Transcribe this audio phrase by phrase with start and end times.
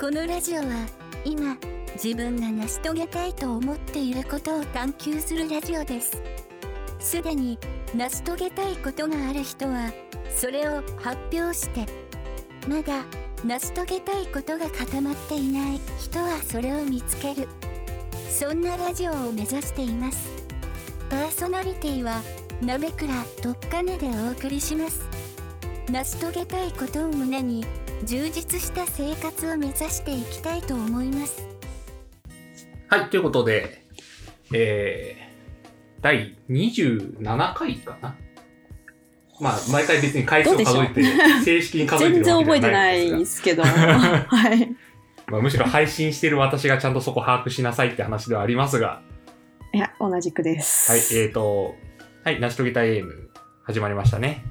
[0.00, 0.86] このラジオは
[1.24, 1.56] 今
[2.00, 6.22] 自分が成し遂げたいと思っていることを探求するラジオです。
[7.00, 7.58] すでに
[7.96, 9.92] 成し遂げたいことがある人は
[10.30, 11.84] それを発表して
[12.68, 13.04] まだ
[13.44, 17.48] 成し遂げたいことが固まっていない人はそれを見つける。
[18.30, 20.28] そんなラジオを目指しています。
[21.10, 22.22] パーソナリティは
[22.62, 23.12] 鍋倉
[23.42, 25.00] とっかねでお送りします。
[25.90, 27.66] 成し遂げたいことを胸に
[28.04, 31.46] 充実した生活を目指していきたいと思います
[32.88, 33.84] はい、ということで、
[34.54, 38.16] えー、第27回かな？
[39.40, 41.02] まあ、毎回別に回数を数えて、
[41.44, 43.62] 正式に数えて全然るわけでは覚えてないいなでです すけど。
[43.62, 44.60] はい。
[44.60, 44.66] が、
[45.28, 49.02] まあ、むしろ配信してる私がちゃんとそこ把握しなさいって話ではありますが、
[49.72, 50.90] いや、同じくです。
[50.90, 51.76] はい、えーと、
[52.24, 53.30] はい、成し遂げたいエーム、
[53.64, 54.44] 始まりましたね。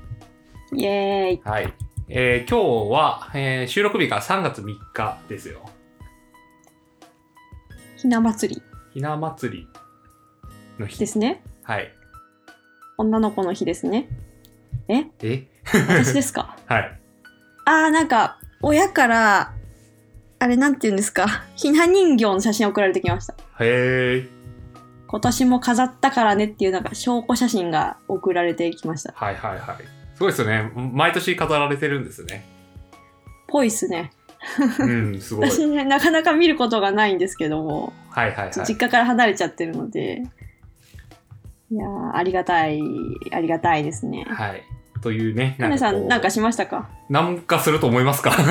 [0.73, 1.41] イエーイ。
[1.43, 1.73] はい。
[2.09, 5.69] えー、今日は、えー収録日が3月3日ですよ。
[7.97, 8.61] ひな祭り
[8.93, 9.67] ひな祭り
[10.79, 10.99] の日。
[10.99, 11.43] ですね。
[11.63, 11.91] はい。
[12.97, 14.07] 女の子の日ですね。
[14.87, 15.05] え？
[15.21, 15.47] え？
[15.65, 16.55] 私ですか？
[16.67, 16.99] はい。
[17.65, 19.53] あー、なんか、親から、
[20.39, 21.43] あれなんて言うんですか？
[21.55, 23.35] ひな人形の写真送られてきました。
[23.59, 24.29] へー。
[25.07, 29.13] 今年も飾ったからねっていうなんか証拠写真が送られてきました。
[29.15, 29.96] はいはいはい。
[30.17, 30.71] すごいですよね。
[30.93, 32.43] 毎年飾られてるんですね。
[33.47, 34.09] ぽいっすね。
[34.79, 35.49] うん、すごい。
[35.51, 38.51] 私ね、なかなか見ることがないんですけども、はいはいはい。
[38.67, 40.23] 実家から離れちゃってるので、
[41.71, 42.81] いやーありがたい、
[43.31, 44.25] ありがたいですね。
[44.27, 44.63] はい。
[45.03, 45.55] というね。
[45.59, 46.89] かねさん、なんかしましたか？
[47.09, 48.31] なんかすると思いますか？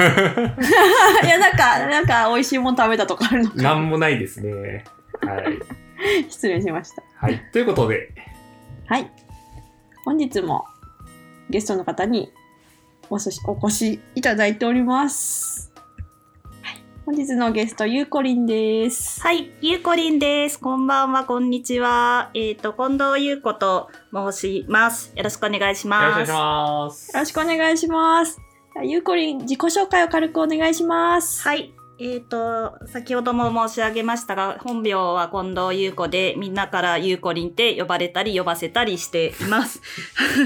[1.24, 4.84] いや、なんか、なんか美味しいもん食べたとかあるのかなんもないですね。
[5.22, 5.58] はい。
[6.30, 7.02] 失礼しました。
[7.16, 7.42] はい。
[7.52, 8.12] ということで、
[8.86, 9.10] はい。
[10.04, 10.64] 本日も
[11.50, 12.32] ゲストの方に
[13.08, 15.72] おそしお越しいただいております。
[16.62, 16.82] はい。
[17.04, 19.20] 本日のゲスト、ゆうこりんです。
[19.20, 20.58] はい、ゆうこりんです。
[20.58, 22.30] こんばんは、こんにちは。
[22.34, 25.12] えっ、と、近藤ゆうこと申します。
[25.14, 26.32] よろしくお願いしよろしくお願いします。
[26.32, 27.12] ます。
[27.12, 28.40] よろしくお願いします。
[28.82, 31.42] ゆうこりん、自己紹介を軽くお願いします。
[31.42, 31.75] はい。
[31.98, 39.80] えっ、と、先ほども申し上げましたが、本名は近藤優子で、みんなからゆうこりんって呼ばれたり呼ばせたりしています。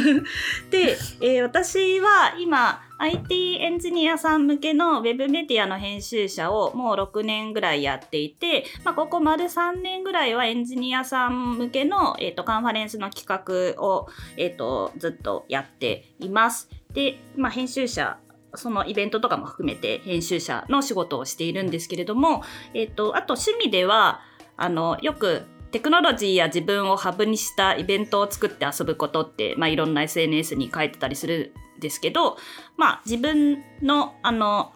[0.71, 13.27] で、えー私は今、IT エンジニアさん向けのウェブメディアの編集者をもう6年ぐらいやっていて、まあ、ここ丸3年ぐらいはエンジニアさん向けの、えー、とカンファレンスの企
[13.77, 16.69] 画を、えー、とずっとやっています。
[16.93, 18.19] で、まあ、編集者
[18.55, 22.43] そのイベントとかも含めて編集者の仕事をしているんですけれども、
[22.75, 24.21] えっとあと趣味では
[24.57, 32.37] あのよくテクノロジーや自分をハブにしたイベントを作って遊ぶことって、まあ、いろんな SNS に書いてたりするんですけど、
[32.77, 34.73] まあ、自分のあの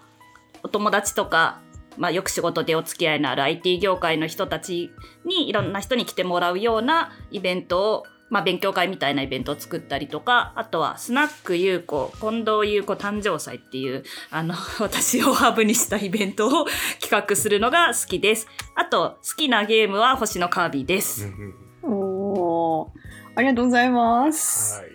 [0.63, 1.61] お友達とか、
[1.99, 4.91] まあ、よく仕事でお付き合いのある IT 業界の人たち
[5.27, 16.67] にいろんな人に来てもらうようなイベントをまあ、勉強会みたいなイベントを作ったりとかあとはスナック優子近藤優子誕生祭っていうあの 私をハブにしたイベントを
[17.01, 22.89] 企画するのが好きですあと好きなゲームは星のカービィでうんす、うんおー、
[23.37, 24.81] ありがとうございます。
[24.81, 24.91] はい。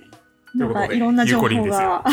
[0.55, 2.03] なんかといろんな情報が、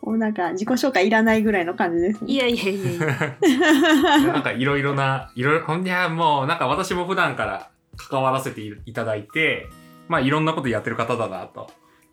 [0.00, 2.32] もう なんか自己紹介いらないぐらいの感じですね。
[2.32, 9.66] いやいやいやいや なんかいろいろな、いろいろ、ほんいやもうなんか私も普段から関わらせていただいて、
[10.08, 11.70] まあいろんなことやってる方だなと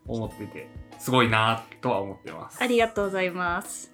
[0.08, 0.68] 思ってて、
[1.00, 2.62] すごいなとは思ってます。
[2.62, 3.94] ありがとうございます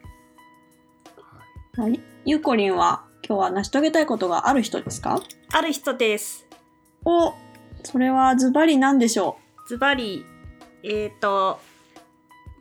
[1.78, 2.00] はい。
[2.26, 5.22] ゆうこりんは今日は成し遂げたいことがある人ですか？
[5.54, 6.48] ある人です
[7.06, 7.34] お、
[7.84, 9.38] それはズバリ何でしょ
[9.68, 10.26] ズバリ
[10.84, 11.60] えっ、と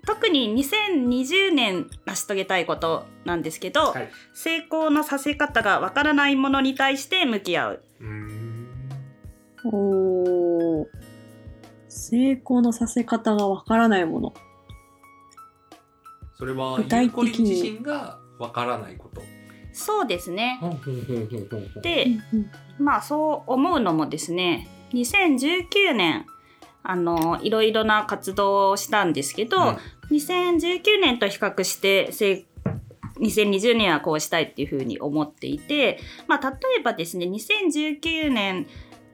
[0.06, 4.10] 特に2020年成し遂げたいことなんですけど、はい。
[4.34, 7.70] 成功のさせ方がわからないものに対して向き合。
[7.72, 7.82] う
[9.64, 10.86] おー。
[11.88, 14.34] 成功のさせ方がわからないもの。
[16.38, 17.10] それは、具体的に。
[17.10, 19.22] ゆうこりん自身がわからないこと。
[19.72, 20.60] そうですね。
[21.82, 22.06] で
[22.78, 24.68] まあそう思うのもですね。
[24.92, 26.26] 2019年
[26.82, 29.76] あのいろいろな活動をしたんですけど、うん。
[30.10, 32.46] 2019年と比較してせ
[33.20, 38.66] 2020年はこうしたいっていうふうに思っていて、まあ、例えばですね2019年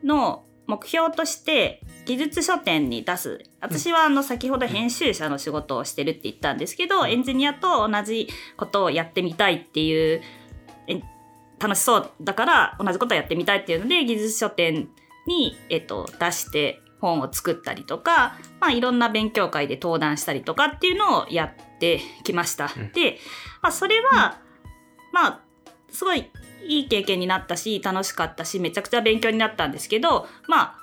[0.07, 3.43] の目標として技術書店に出す。
[3.61, 10.23] 私はあの先ほど編集者の仕事をしてるって言ったんですけどエンジニアと同じことをやってみたいっていう
[10.89, 11.03] え
[11.59, 14.89] 楽しそうだから同じことをやってみたいっていうので技術書店
[15.27, 22.73] に、えっと、出して本を作ったりとか、まあ、いろんな勉強会で登壇したりとかっていうのをやってきました。
[22.75, 22.93] うん。
[22.93, 23.19] で、
[23.63, 24.41] まあ、それは、
[25.13, 25.41] まあ
[25.91, 26.31] すごい
[26.69, 30.75] いい経験になったし楽しかったしめちゃくちゃ勉強になったんですけど、まあ、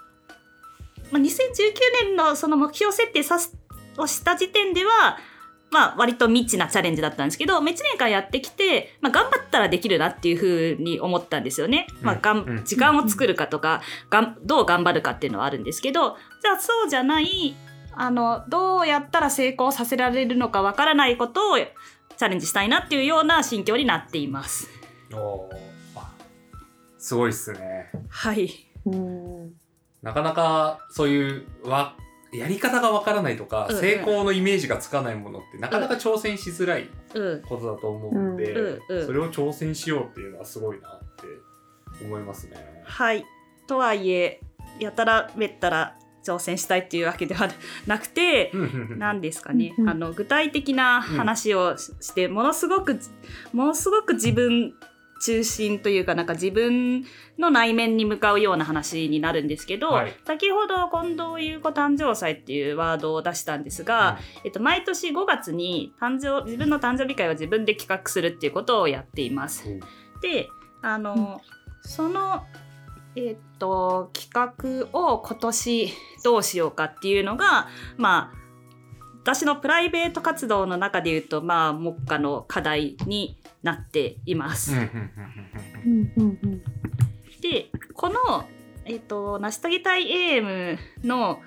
[1.11, 1.27] まあ2019
[2.05, 3.55] 年のその目標設定さす
[3.97, 5.17] をした時点では
[5.73, 11.87] まあ割と未知なチャレンジだったんですけど1年間やってきて、まあ、頑張ったらできるなっていうふうに思ったんですよね。
[12.01, 17.55] まあ、がんうん時間を作るかとかがんどう頑張るかっていうのはあるんですけどじゃあそうじゃない
[17.95, 24.69] あのどうやったら成功させられるのかわからないことをチャレンジしたいなっていうような心境になっています。
[25.11, 25.72] おーあ
[27.03, 27.91] すごいっすね。
[28.07, 28.49] はい。
[28.85, 29.53] うん
[30.01, 31.97] なかなかそういうわ
[32.31, 37.41] やり方がわからないとか、うんうん成功のイメージがつかないものってなかなか挑戦しづらいうん。
[37.41, 42.55] ことだと思うんで、うんうんうんそれを挑戦しようっていうのはすごいなって思いますね。
[42.85, 43.25] はい。
[43.67, 44.39] とはいえ、
[44.79, 47.49] やたらめったら挑戦したいっていうわけでは
[47.85, 48.49] なくて、
[48.97, 52.97] 何ですかね、あの具体的な話をししてものすごく
[53.51, 54.73] ものすごく自分
[55.23, 57.05] 中心というかなんか自分
[57.39, 60.13] の内面に向かうような話になるんですけど、はい。
[60.25, 69.69] 先ほど近藤優子誕生祭っていうワードを出したんですが、えっと、毎年5月に誕生自分の誕生日会を自分で企画するっていうことをやっています。
[69.69, 69.73] う。
[69.75, 69.79] ん
[70.21, 70.49] で
[70.81, 71.41] あの、
[71.81, 72.43] その、
[73.15, 75.93] えっと企画を今年
[76.23, 78.43] どうしようかっていうのがまあ
[79.21, 84.75] 私のプライベート活動の中で言うとまあ目下の課題になっています。
[87.41, 88.47] でこの、
[88.85, 91.39] えっと成し遂げたい AM の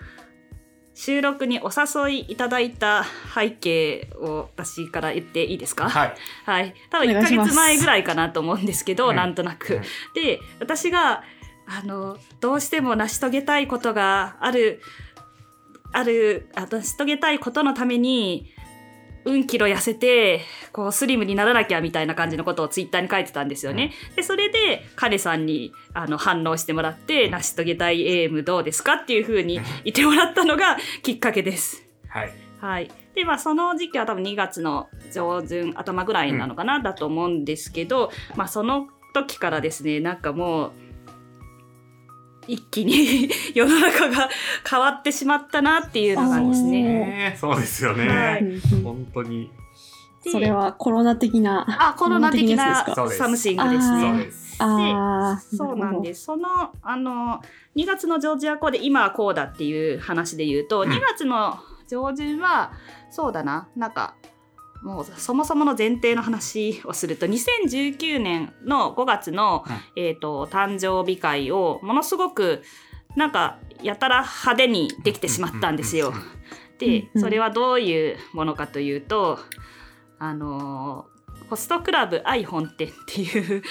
[0.94, 3.04] 収録にお誘いいただいた
[3.34, 5.90] 背景を私から言っていいですか？
[5.90, 6.14] はい。
[6.46, 6.74] はい。
[6.90, 9.74] 多分1ヶお願いします月前ぐらいかなと思うんですけど、うんなんとなく。
[9.74, 9.82] うん
[10.14, 11.22] で、私が、
[11.66, 14.80] あの、どうしても成し遂げたいことがある、
[15.92, 18.50] ある、あ成し遂げたいことのために、
[19.26, 20.40] うんキロ痩せて、
[20.72, 23.92] こう、スリムにならなきゃみたいな感じのことをツイッターに書いてたんですよね。
[24.14, 31.84] で、それで、彼さんに、あの、反応してもらって、成し遂げたい AM どうですかっていうふうに 言ってもらったのがきっかけです。
[32.08, 32.32] はい。
[32.60, 32.90] はい。
[33.16, 40.72] で、まあ、その時期は多分2月の上旬、頭ぐらいなのかな、だと思うんですけど、まあ、その時からですね、なんかもう、
[42.46, 44.28] 一気に 世の中が
[44.68, 47.36] 変わってしまったなっていうのがですね。
[47.40, 48.08] そうですよね。
[48.08, 49.50] はい本当に。
[50.24, 51.64] でそれはコロナ的な。
[51.68, 54.30] あ、コロナ的な something ですね。
[54.58, 56.24] ああ、そうなんです。
[56.24, 56.48] その、
[56.82, 57.40] あの、
[57.76, 61.58] 2月のジョージア校で今はこうだっていう話で言うと、うん2月の
[61.88, 62.72] 上旬は、
[63.10, 64.14] そうだな、なんか、
[64.86, 69.64] もうそもそもの前提の話をすると、2019年の5月の、
[69.96, 72.62] えっ、と、誕生日会をものすごく、
[73.16, 76.12] なんか、やたら派手にできてしまったんですよ。
[76.78, 79.38] でうんそれはどういうものかというと
[80.18, 81.15] あのー
[81.48, 83.62] ホストクラブ愛本店っていう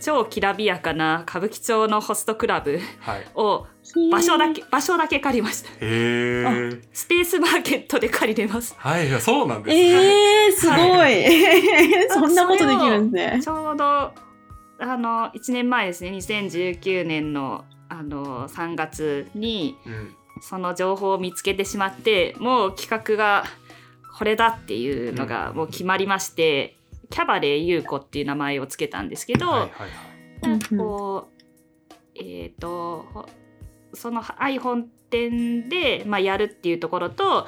[0.00, 3.26] 超きらびやかな歌舞伎町のホストクラブはい。
[3.34, 3.66] を
[4.10, 5.68] 場所だけ場所だけ借りました。
[5.70, 9.82] スペースマーケットで借りれますはい、そうなんですね。
[9.82, 12.08] ええー、すごい。
[12.10, 13.42] そんなことできるんですね。
[13.42, 14.12] ちょうどあ
[14.96, 20.14] の1年前ですね2019年のあの3月にうん。
[20.42, 23.44] その情報を見つけてしまってもう企画が
[24.16, 26.76] これだっていうのがもう決まりまして、
[27.10, 30.48] キャバレー優子っていう名前をつけたんですけど、はいはいはい。
[30.48, 31.42] なんかこう
[32.14, 33.28] えっ、とほ
[33.92, 37.46] その愛本店で、まあ、やるっていうところと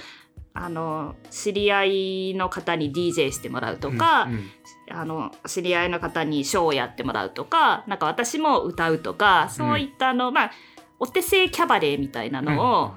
[0.55, 4.51] あの知り合いの方に DJ してもらうとか、うんうん。
[4.91, 10.51] あの知り合いの方にショーをやってもらうとかなんか私も歌うとかそういったあの、まあ
[10.99, 12.95] お手製キャバレーみたいなのを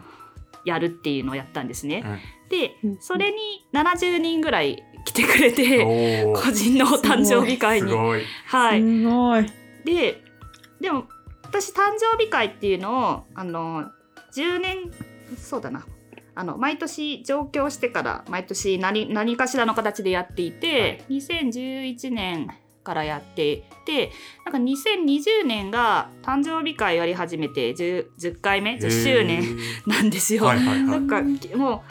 [0.66, 2.04] やるっていうのをやったんですね。
[2.50, 6.26] でうんそれに70人ぐらい来てくれて。
[6.36, 7.90] 個人のお誕生日会に。
[7.90, 8.24] すごい。
[8.48, 9.46] はい、すごい。
[9.86, 10.22] で
[10.82, 11.06] でも
[11.44, 13.86] 私誕生日会っていうのをあの
[14.36, 14.92] 10年
[15.38, 15.86] そうだな
[16.36, 22.50] あの毎年上京してから毎年何何かしらの形でやっていて、2011年
[22.84, 24.12] からやっていて
[24.46, 29.44] なんか2020年が誕生日会やり始めて 10, 10回目？10周年
[29.88, 30.44] なんですよ。
[30.44, 30.86] はいはいは。
[30.86, 31.22] ないんか
[31.58, 31.82] もう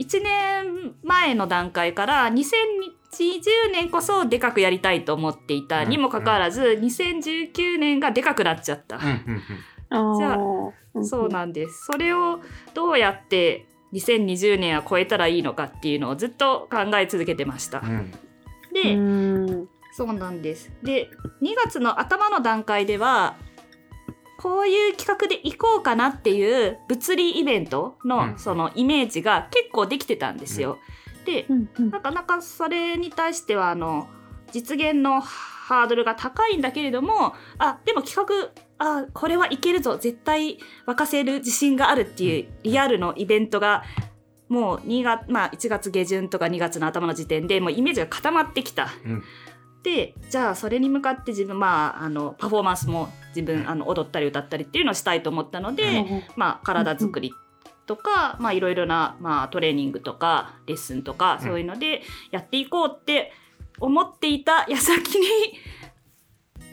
[0.00, 10.14] 1年前の段階から2020年こそでかくやりたいと思っていたにもかかわらず2019年がでかくなっちゃった、うんうんうん。
[10.14, 11.84] あじゃああそうなんです。
[11.84, 12.40] それを
[12.72, 18.10] どうやって2020年は超えたらいいのかっていうのをずっと考え続けてました、うん。
[18.72, 19.68] で、うん。
[19.92, 20.72] そうなんです。
[20.82, 21.10] で
[21.42, 23.36] 2月の頭の段階では
[24.40, 28.08] こういう企画で行こうかなっていう物理イベントうん。
[28.08, 30.78] のそのイメージが結構できてたんですよ。
[31.26, 31.46] で
[31.78, 34.08] なかなかそれに対してはあの
[34.50, 39.98] 実現のハードルが高いんだけれどもあでも企画あこれはいけるぞ。
[39.98, 43.84] 絶対沸かせる自信があるっていうリアルのイベントが
[44.48, 48.88] もう2月、まあ、1月下旬とか2月の頭の時点でもうイメージが固まってきた。
[49.04, 49.22] うん。
[49.82, 57.32] でじゃあそれに向かって自分まああのパフォーマンスも自分あの踊ったり歌ったりっていうのをしたいと思ったので、まあ、体作り
[57.86, 61.48] とか、まあ、いろいろな、まあ、トレーニングとかレッスンとかうん。
[61.48, 63.32] そういうのでやっていこうって
[63.80, 65.26] 思っていた矢先に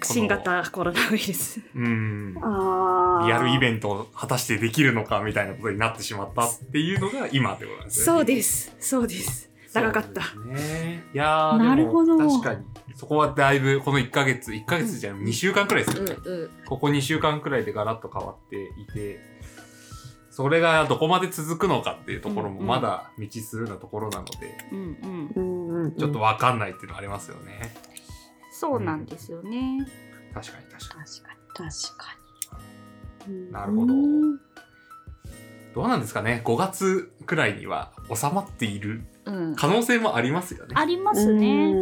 [0.04, 1.62] 新型コロナウイルス。
[1.76, 2.38] うん。
[2.42, 3.28] あー。
[3.28, 8.20] リアルイベントを果たしてできるのかみたいなことになってしまったっていうのが今ってことなんですよね。
[8.20, 8.76] そうです。
[8.80, 9.50] そうです。
[9.74, 10.22] 長かった。
[10.46, 11.04] ね。
[11.14, 12.18] いやーなるほど。
[12.18, 12.66] でも確かに
[12.96, 16.50] そこはだいぶこの1ヶ月1ヶ月じゃ2週間くらいですよね、うんうん。
[16.66, 19.20] ここ2週間くらいでガラッと変わっていて
[20.30, 22.68] それがどこまで続くのかっていうところもうんうん。
[22.68, 25.32] まだ未知数なところなので、うんうん。
[25.36, 25.84] うんうん。
[25.86, 27.76] うんちょっと分かんないっていうのはありますよね。
[28.52, 29.86] そうなんですよね。
[30.34, 31.06] 確かに確かに。
[31.06, 31.70] 確かに。
[31.70, 33.34] 確かに。
[33.34, 33.94] うんなるほど。
[35.76, 40.74] どうなんですかね？5月くらいには収まっているうん、可能性もありますよね。
[40.76, 41.74] ありますね。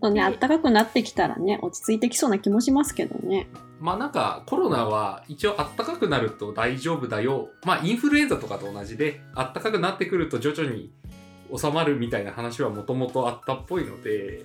[0.00, 3.48] とね、で暖かくなってきたらね、落ち着いてきそうな気もしますけどね。
[3.80, 7.50] まあなんかコロナは一応暖かくなると大丈夫だよ。
[7.64, 10.92] まあインフルエンザとかと同じで暖かくなってくると徐々に
[11.56, 14.44] 収まるみたいな話はもともとあったっぽいので、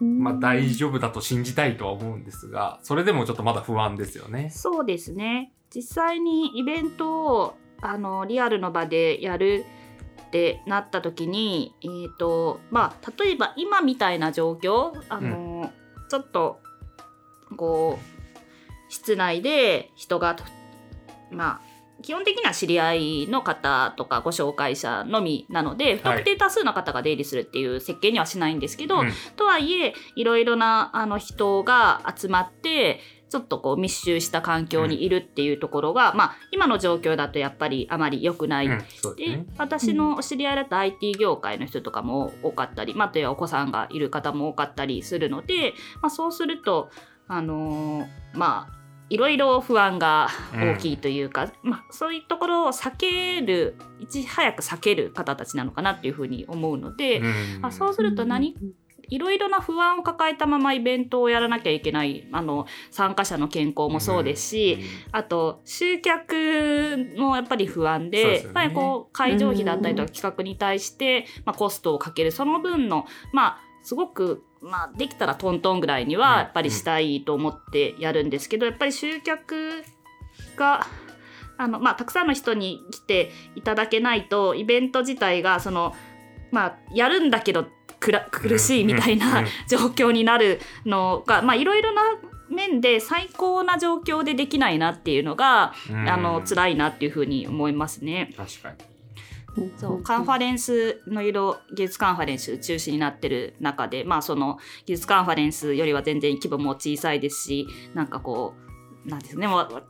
[0.00, 4.50] まあ大丈夫だと信じたいとは思うんですが、それでもちょっとまだ不安ですよね。
[4.50, 9.64] そうですね実際にイベントをあのリアルの場でやる
[10.30, 15.72] ってなった時に、えーとまあ、例えば今みたいな状況あの、
[16.08, 16.60] ちょっと
[17.56, 20.44] こう室内で人がと
[21.32, 21.70] まあ
[22.02, 29.12] 基本的には知り合いの方とかご紹介者のみなので不特定多数の方が出入りするっていう設計にはしないんですけど、うん。
[29.36, 38.66] とはいえいろいろなあの人が集まってちょっとこう密集した環境にいるっていうところが、まあ今の状況だとやっぱりあまり良くない。
[38.66, 38.78] うん、
[39.16, 39.46] でね。
[39.56, 46.90] 私のお知り合いだと IT 業界の人とかも多かったり、まあ、あとはお子さんがいる方も多かったりするので、まあ、そうすると、
[47.28, 58.56] あのーまあいろいろ不安が大きいというか、まあ、そういうところを避けるいち早く避ける方たちなのかなっていうふうに思うので、うんあそうすると何
[59.10, 64.78] いろいろな不安を抱えたままイベントをやらなきゃいけないあの参加者の健康もそうですし、
[65.12, 66.34] あと集客
[67.16, 76.20] もやっぱり不安でやっぱりこう会場費だったりとか企画に対して、まあ、コストをかけるその分のまあすごく、まあ、できたらトントンぐらいにうん。
[76.20, 79.84] はやっぱりしたいと思ってやるんですけどやっぱり集客
[80.56, 80.86] が。
[81.56, 85.94] あのまあ、たくさんの人に来ていただけないとイベント自体がその、
[86.50, 87.66] まあ、やるんだけど
[88.00, 92.02] 苦しいみたいな状況になるのがまあいろいろな
[92.48, 98.32] 面で最高な状況でできないなっていうのが、うんあの辛いなっていうふうに思いますね。
[98.36, 98.90] 確かに。
[99.76, 108.54] そうカンファレンスの色技術カンファレンス中止になってる中でまあその技術カンファレンスよりは全然規模も小さいですしなんかこ
[109.04, 109.82] うなんですねもう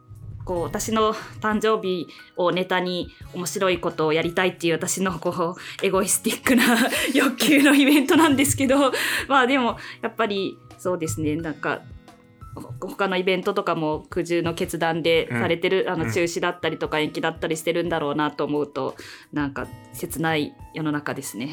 [0.44, 6.64] こう私の誕生日をネタに面白いことをやりたいっていう私のこうエゴイスティックな
[7.14, 8.92] 欲求のイベントなんですけど
[9.28, 11.82] まあでもやっぱりそうですねなんか
[12.54, 18.97] ほ他のイベントとかも苦渋の決断でされてる、あうんの中止だったりとか延期だったりしてるんだろうなと思うと
[19.32, 21.50] なんか切ない世の中ですね。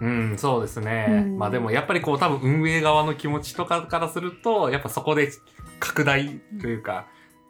[0.00, 1.06] うん、そうですね。
[1.08, 5.30] うんまあでもやっぱりこう多分運営側の気持ちとかからすると、やっぱそこで
[5.78, 7.06] 拡大というか、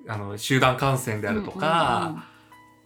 [0.08, 2.26] あの、集団感染であるとか、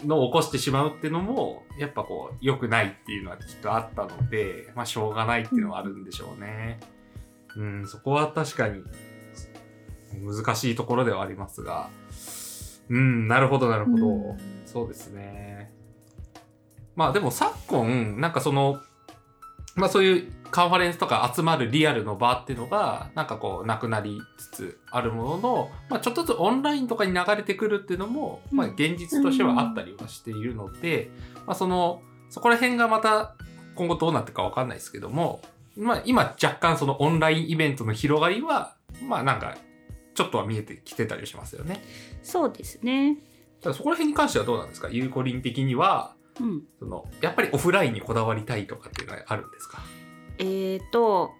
[0.04, 6.80] のを起こしてしまうっていうのも、やっぱこう、良くないっていうのはきっとあったので、まあしょうがないっていうのはあるんでしょうね。
[7.56, 8.82] うん、そこは確かに
[10.22, 11.90] 難しいところではありますが、
[12.88, 14.06] うん、なるほどなるほど。
[14.06, 15.72] うんそうですね。
[16.94, 18.80] まあでも昨今、なんかその、
[19.78, 31.10] まあそういうカンファレンスとか集まるリアルの場っていうのが、なんかこうなくなりつつあるものの、まあちょっとずつオンラインとかに流れてくるっていうのも、まあうん現実としてはあったりはしているので、
[31.46, 33.34] まあその、そこら辺がまた
[33.74, 35.40] 今後どうなっていくかわかんないですけども、
[35.76, 39.56] まあ今若干そのオンラインイベントの広がりは、まあなんか
[40.14, 41.82] ちょっとは見えてきてたりしますよね。
[42.22, 43.18] そうですね。
[43.60, 44.88] ただそこら辺に関してはどうなんですか？
[44.90, 49.78] ゆうこりん的には、うん、そのやっぱりオフラインにこだわりたいとかっていうのはあるんですか？
[50.38, 51.32] えーと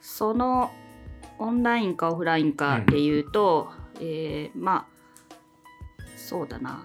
[0.00, 0.70] その
[1.38, 3.70] オンラインかオフラインかで言うと、
[4.00, 6.84] えーまあそうだな。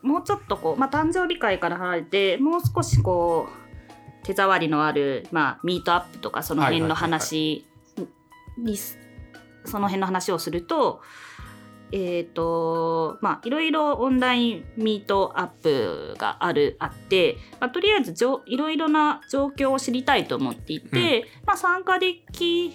[0.00, 3.48] もうちょっとこう、まあ、誕生日会から離れてもう少しこ
[4.22, 7.66] う手触りのある、まあ、ミートアップとかその辺の話
[8.56, 8.96] にす
[9.64, 11.02] その辺の話をすると
[11.92, 22.74] えっ、とまあいろいろオンラインミートアップがあるあって、まあ、とりあえずじょいろいろな状況を知りたいと思っていて、まあ、参加でき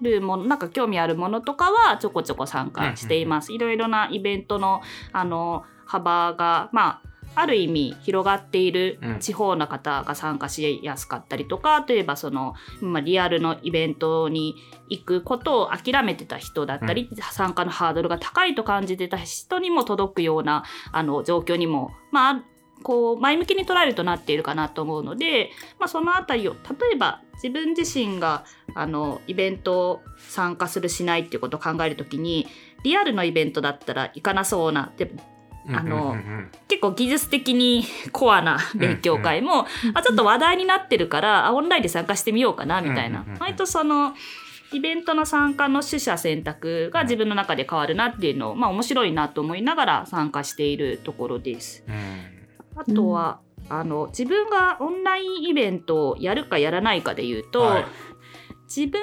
[0.00, 3.52] るものなんか興味あるものとかはちょこちょこ参加しています。
[3.52, 9.18] いろいろなイベントのあの幅がまあある意味広がっているうん。
[9.18, 14.56] 地方の方が参加しやすかったりとか、例えばその、まあ、リアルのイベントに
[14.88, 22.44] 行くことを諦めてた人だったり、参加のハードルが高いと感じてた人にも届くようなあの状況にも、まあ、
[22.82, 26.58] こう前向きに捉えるとなっているかなと思うので、まあ、そのあたりを例
[26.94, 32.46] えば自分自身があのイベントを参加するしないっていうことを考えるときに
[32.82, 35.10] リアルのイベントだったら行かなそうなで
[35.68, 36.50] あのうんうんうん。
[36.68, 43.40] 結構技術的にコアな勉強会も、あちょっと話題になってるからあオンラインで参加してみようかなみたいな、うんうんうんうん。
[43.40, 44.14] 割とその
[44.72, 51.84] イベントの参加の取捨選択が自分の中で変わるなっていうのを、まあ面白いなと思いながら参加しているところです。
[51.86, 52.80] うん。
[52.80, 57.84] あとは、あの自分がオンラインイベントをやるかやらないかで言うと、はい。
[58.64, 59.00] 自分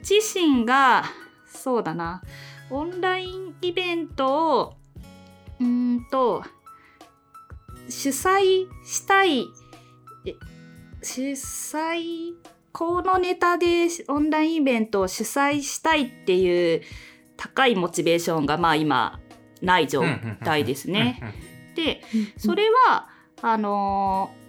[0.00, 1.04] 自身が
[1.46, 2.22] そうだな
[2.70, 4.74] オンラインイベントを
[5.62, 6.42] うーんと
[7.88, 9.46] 主催したい
[10.24, 10.34] え
[11.02, 12.34] 主催
[12.72, 16.82] このネタでオンラインイベントを主催したいっていう
[17.36, 19.20] 高いモチベーションがまあ今
[19.60, 20.02] ない状
[20.44, 21.20] 態ですね。
[21.74, 22.02] で
[22.36, 23.08] それは
[23.40, 24.42] あのー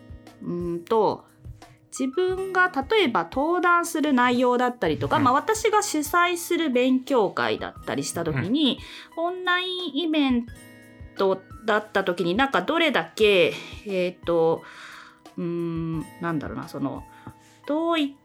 [0.46, 1.26] うーんと
[1.98, 5.24] 自分が例えば登壇する内容だったりとか、うん。
[5.24, 8.80] まあ、私が主催する勉強会だったりした時に、
[9.16, 10.48] オンラインイベン
[11.18, 13.54] トだった時になんかどれだけ
[13.86, 14.64] えっ、と
[15.38, 17.04] うんなんだろうなその
[17.68, 18.16] どうい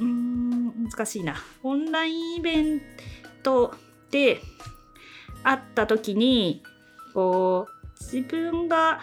[0.00, 1.36] うーん難しいな。
[1.62, 2.80] オンラインイベン
[3.42, 3.74] ト
[4.10, 4.40] で
[5.42, 6.62] 会った時に
[7.14, 9.02] こう自分が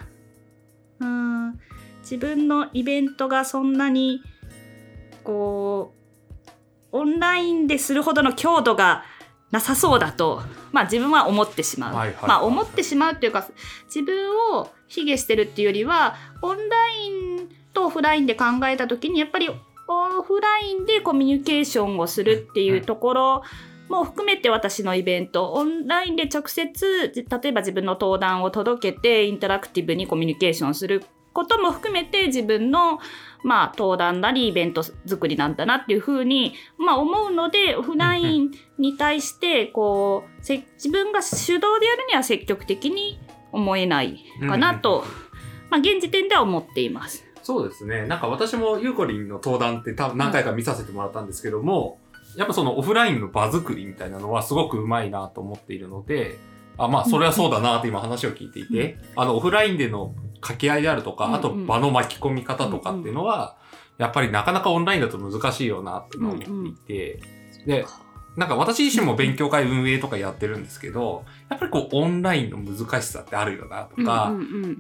[1.00, 1.60] うん
[2.02, 4.22] 自分のイベントがそんなに
[5.24, 5.94] こ
[6.92, 9.04] うオンラインでするほどの強度が
[9.52, 11.96] なさそうだと、まあ、自分は思ってしまう。
[11.96, 13.48] はいはいはいまあ、思ってしまうっていうか
[13.86, 23.44] 自分を卑下してるっていうよりはオンラインとオフラインで考えた時にやっぱりオフラインでコミュニケーションをするっていうところ
[23.88, 31.06] も含めて私のイベントオンラインで直接じ例えば自分の登壇を届けてインタラクティブにコミュニケーションする
[31.38, 33.00] ことも含めて自分の、
[33.43, 43.19] まあ、登壇なりイベント作りなんだなっていうふうに、まあ、思うのでオフラインに対してこうせ自分が主導でやるには積極的に
[43.52, 45.04] 思えないかなと、
[45.69, 47.26] まあ、現時点では思っています。
[47.43, 48.06] そうですね。
[48.08, 51.97] なんか私もゆうこりんの登壇って多分何回か見させてもらったんですけども、
[52.36, 56.38] やっぱそのオフラインの場作りみたいなのはすごくうまいなと思っているので、
[56.78, 63.58] あ、まあそれはそうだなって今話を聞いていて、あのオフラインでの掛け合いであるとか、あと場の巻き込み方とかっていうのは、
[63.97, 67.21] やっぱりなかなかオンラインだと難しいよなって思っていて、
[67.65, 67.86] で、
[68.38, 74.32] なんか私自身も勉強会運営とかやってるんですけど、やっぱりこうオンラインの難しさってあるよなとか、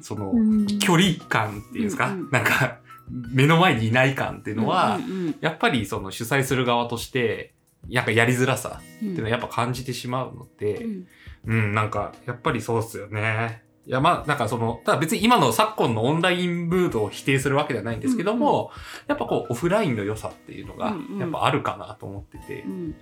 [0.01, 0.67] その、うん。
[0.79, 2.77] 距離感っていうんですか、なんか、
[3.09, 4.99] 目の前にいない感っていうのは、
[5.41, 7.55] やっぱりその主催する側として、
[7.89, 11.07] なんかやりづらさうんっていうのはやっぱ感じてしまうので、うん。
[11.47, 13.63] うん、なんか、やっぱりそうっすよね。
[13.87, 18.71] いや、まあ、なんかその、ただ別に今の昨今のオンラインブードを否定するわけではないんですけども、
[19.07, 22.95] やっぱこう、オフラインの良さっていうのがうんうん、やっぱあるかなと思ってて、うん。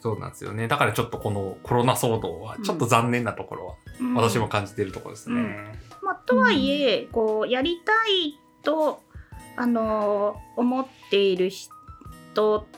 [0.00, 0.66] そうなんですよね。
[0.66, 4.14] だからちょっとこのコロナ騒動は、ちょっと残念なところは、うん。
[4.14, 5.42] 私も感じているところですね。
[6.02, 9.00] まあ、とはいえ、こうやりたいと
[9.56, 11.72] あの思っている人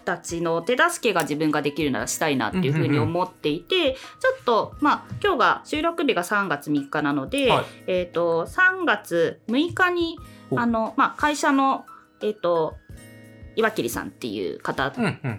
[0.04, 3.98] たちの手助けが自分ができるならしたいなっていうふうに思っていて、ちょ
[4.40, 7.64] っとまあ今日が収録日が3月3日なので、はい。
[7.86, 10.18] えっ、と3月6日に
[10.50, 10.60] お。
[10.60, 11.84] あのまあ会社の
[12.22, 12.76] えっ、と
[13.56, 15.36] 岩切さんっていう方うんうん。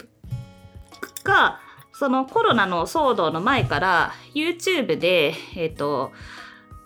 [1.24, 1.60] が
[1.94, 6.12] そのコロナの騒動の前から YouTube で、えーと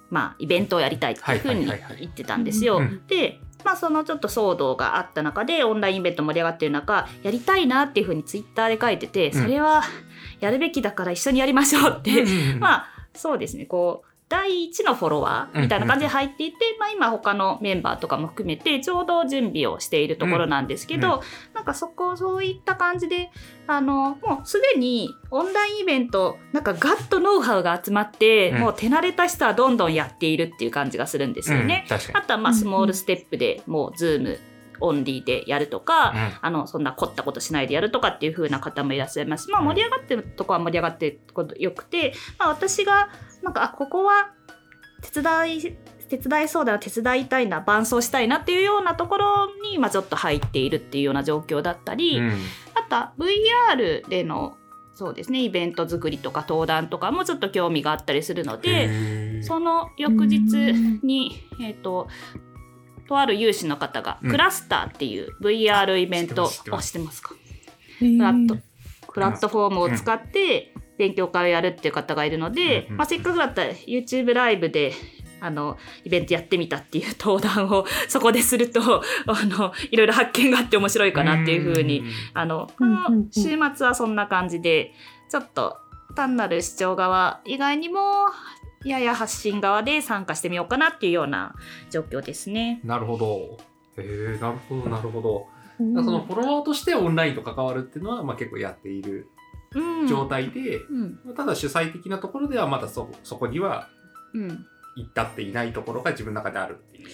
[0.10, 2.78] まあ、イベントをやりたいっていうふうに言ってたんですよ。
[2.78, 3.08] うん。
[3.08, 9.42] で、まあ、そのちょっと騒動があった中でオンラインイベント盛り上がってる中やりたいなっていうふうにツイッターで書いてて、うん。
[9.42, 9.84] それは
[10.40, 12.26] やるべきだから一緒にやりましょうって、
[12.60, 13.66] まあそうですね。
[13.66, 21.54] こう第一のフォロワーみたいな感じで入っていて、まあ、今他のメンバーとかも含めてちょうど準備をしているところなんですけど、うん。
[21.54, 23.30] なんかそこそういった感じで
[23.68, 28.60] あのもうすでにオンラインイベントなんかガッとノウハウが集まって、うん。
[28.60, 31.86] もう手慣れた人はどんどんやっているっていう感じがするんですよね。
[31.90, 34.40] うんあとはまあスモールステップでもう Zoom
[34.82, 39.50] オンリーでやるとか、うんあのそんな凝ったことしないでやるとかっていう風な方もいらっしゃいます。
[39.50, 43.10] まあ、盛り上がってるとこは盛り上がってることよくて、まあ、私が
[43.44, 44.32] なんかあここは
[45.02, 45.78] 手伝い
[46.10, 52.32] 手伝いそうだな手伝いたいな伴走したいなっていうようなところに、まあ、ちょっと入っているっていうような状況だったり、うん
[52.74, 54.58] あとは VR での
[54.94, 59.22] そうですねイベント作りとか登壇とかもちょっと興味があったりするので。
[59.44, 62.08] その翌日に、えっ、と、と
[63.20, 64.32] ある有志の方が、うん。
[64.32, 66.50] クラスターっていう VR イベントを
[66.82, 67.36] してますか？
[68.00, 68.58] ププラット。
[69.14, 74.94] プラットフォームを使って勉強会をやるっていう方がいるので、まあ、せっかくだったら YouTube ライブで
[75.42, 84.94] あのイベントやってみたっていう登壇を そこですると あのいろいろ発見があって面白いかなっていうふうにあのこの週末はそんな感じで
[85.30, 85.78] ちょっと
[86.16, 88.00] 単なる視聴側以外にも
[88.84, 91.56] やや発信側で参加してみようかなっていうような
[91.90, 92.82] 状況ですね。
[92.84, 93.58] なるほど。
[93.98, 95.48] へえなるほどなるほど。
[95.78, 99.28] そのフォロワーとしてオンラインと関わるっていうのは、まあ、結構やっている
[99.74, 101.20] うん、状態で、うん。
[101.26, 103.88] まあただ主催的なところではまだそそこには
[104.34, 104.66] うん、
[104.96, 107.10] 行ったっていないところが自分の中であるっていう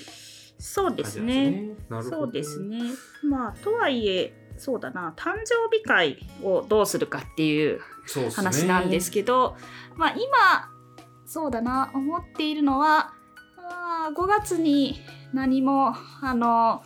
[0.60, 1.76] そうですね。
[2.10, 2.82] そうですね。
[3.24, 5.14] まあとはいえそうだな。
[5.16, 7.80] 誕生日会をどうするかっていう
[8.36, 9.56] 話なんですけど、
[9.96, 10.72] まあ今
[11.28, 13.14] そうだな思っているのは、
[13.58, 15.00] まあ、5月に
[15.34, 16.82] 何もあの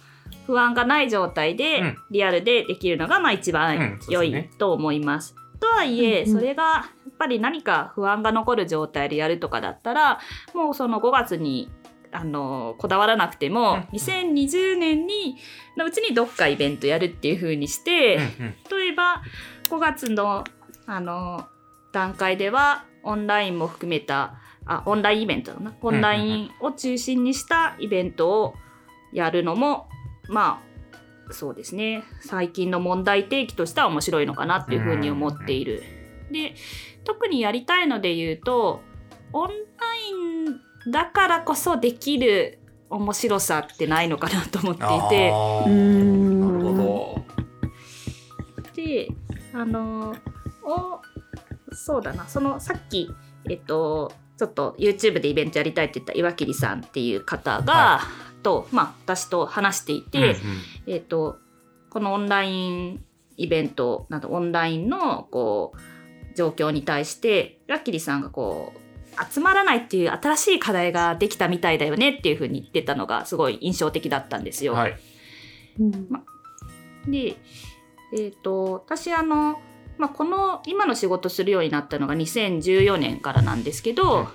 [0.47, 1.97] 不安がない状態で、うん。
[2.09, 5.35] リアルでできるのがまあ一うん番良いと思います。
[5.59, 6.39] とはいえ、うんうん。
[6.39, 10.19] それがやっぱり何か不安が残る状態でやるとかだったら
[10.53, 11.69] もうその5月に
[12.11, 13.79] あのこだわらなくても、うん。
[13.97, 15.37] 2020年に
[15.77, 18.55] のうちにどっかイベントやるっていう風にして、うんうん。
[18.79, 19.21] 例えば
[19.69, 20.43] 5月の
[20.87, 21.45] あの
[21.91, 24.35] 段階ではオンラインも含めた
[24.65, 25.73] あオンラインイベントだな。
[25.81, 28.53] オンラインを中心にしたイベントを
[29.11, 29.87] やるのも
[30.27, 30.61] ま
[31.29, 32.03] あそうですね。
[32.21, 35.83] 最近の問題提起としては面白いのかなっていうふうに思っている。
[36.31, 36.55] で
[37.03, 38.81] 特にやりたいので言うと
[39.33, 42.59] オンラインだからこそできる
[42.89, 45.31] 面白さってないのかなと思っていて。
[45.31, 47.21] なるほ
[48.75, 49.09] で
[49.53, 50.15] あの
[50.63, 51.01] お
[51.71, 53.09] そうだなそのさっき
[53.49, 58.01] えっとちょっと YouTube でイベントやりたいって言った岩切さんっていう方が、は
[58.41, 60.09] と、まあ、私と話していど。
[60.09, 60.37] て、うん
[60.87, 61.37] えっと
[61.89, 63.03] このオンライン
[63.35, 74.71] イベントなどオンラインのこう状況に対して岩切さんがこう集まらないっていう新しい課題ができたみたいだよねっていうふうに言ってたのがすごい印象的だったんですよ。
[74.71, 74.99] うんはい。
[75.79, 76.23] うん
[77.07, 77.35] で、
[78.15, 79.59] えっと私あの、
[80.01, 84.29] まあ、この今の仕事するようになったのが2014年からなんですけど、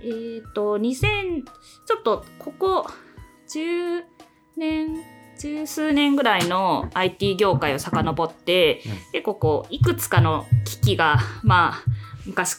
[0.00, 1.44] えっと2000
[1.86, 2.86] ちょっとここ
[3.54, 4.04] 10
[4.56, 4.96] 年
[5.38, 8.92] 十数年ぐらいの IT 業界を遡って、うん。
[9.12, 11.84] 結構こういくつかの機器がまあ
[12.24, 12.56] 昔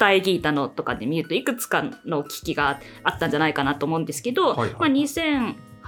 [0.00, 4.88] 伝えギータのとかで見るといくつかの機器があったんじゃないかなと思うんですけど、はいはいまあ、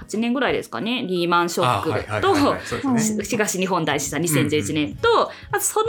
[0.09, 3.23] 2008年ぐらいですかねリーマンショックと。
[3.23, 5.87] 東日本大震災2011年と、あとその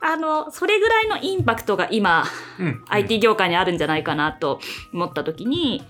[0.00, 2.24] あのそれぐらいのインパクトが今、
[2.58, 2.84] うん。
[2.88, 4.60] IT 業界にあるんじゃないかなと
[4.92, 5.82] 思った時に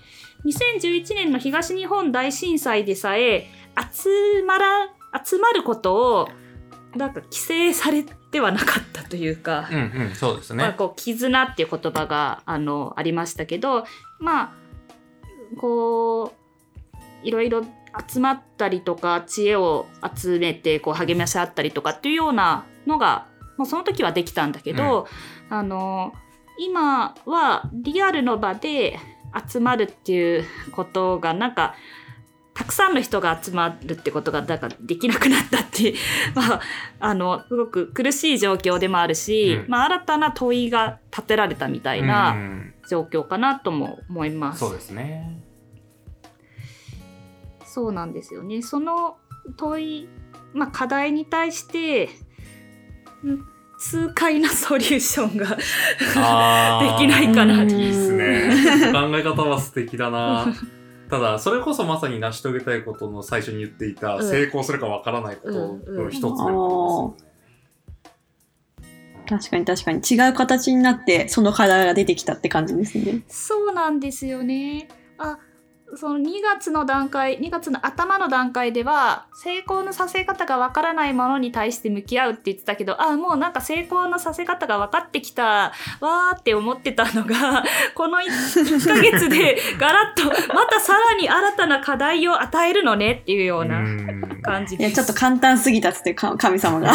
[0.47, 3.51] 2011年の東日本大震災でさえ
[3.93, 4.89] 集まら
[5.25, 6.29] 集まることを
[6.97, 9.69] なんか規制されてはなかったというか。
[9.71, 10.75] うんうん、そうですまあ、ね。
[10.77, 13.85] こう絆っていう言葉があのありましたけど
[14.19, 14.53] まあ
[15.57, 16.38] こう
[17.23, 17.65] いろいろ
[18.09, 23.27] 集まったりとか知恵を集めてこう励まし合ったりとかっていうようなのが
[23.57, 25.09] もうその時はできたんだけど、
[25.49, 26.13] あの
[26.59, 28.99] 今はリアルの場で
[29.49, 31.75] 集まるっていうことがなんか
[32.55, 35.97] たくさんの人が集まるってことがだからできなくなったっていう、
[36.35, 36.61] まあ、
[36.99, 44.61] あのすごく苦しい状況でもあるし、うんまあ、新たな問いが立てられたみたいなうん状況かなとも思います。
[44.61, 45.48] そうですね。
[47.79, 48.61] そうなんですよね。
[48.61, 49.19] その
[49.57, 50.09] 問い、
[50.53, 53.39] まあ、課題に対してん
[53.79, 58.51] 痛快なソリューションができないかなうんいいっすね。
[58.93, 60.53] 考え方は素敵だな。
[61.09, 67.29] ただ、それこそまさに成し遂げたいことの最初に言っていた、うん成功するかわからないことの一つでもありますよ
[68.91, 69.25] ね。
[69.29, 70.01] 確かに確かに。
[70.01, 73.23] 違う形になって、その課題が出てきたって感じですね。
[73.29, 74.89] そうなんですよね。
[75.19, 75.39] あ
[75.97, 94.97] その2月の段階2月の頭の段階では成功のさせ方がわからないものに対して向き合うって言ってたけどあもうなんか成功のさせ方が分かってきたわーって思ってたのが この 1, ヶ月でガラッとまたさらに新たな課題を与えるのねっていうようなうん感じいや、です。
[94.97, 96.93] ちょっと簡単すぎたっつって、か神様が。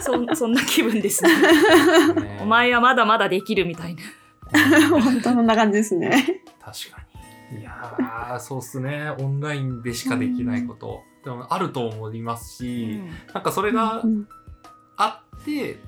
[0.00, 1.30] そそんな気分ですね。
[1.30, 4.02] ねお前はまだまだできるみたいな。
[4.88, 6.42] 本当そんな感じですね。
[6.64, 7.05] 確かに。
[7.52, 9.10] いやー、そうっすね。
[9.20, 11.02] オンラインでしかできないこと。
[11.24, 13.00] でもあると思いますし、
[13.34, 14.28] なんかそれがうん
[14.96, 15.78] あって、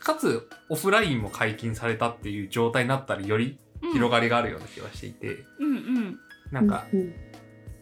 [0.00, 3.58] かつオフラインも解禁されたっていう状態になったらより
[3.92, 6.18] 広がりがあるような気がしていて、うんうん
[6.50, 7.14] なんか、うん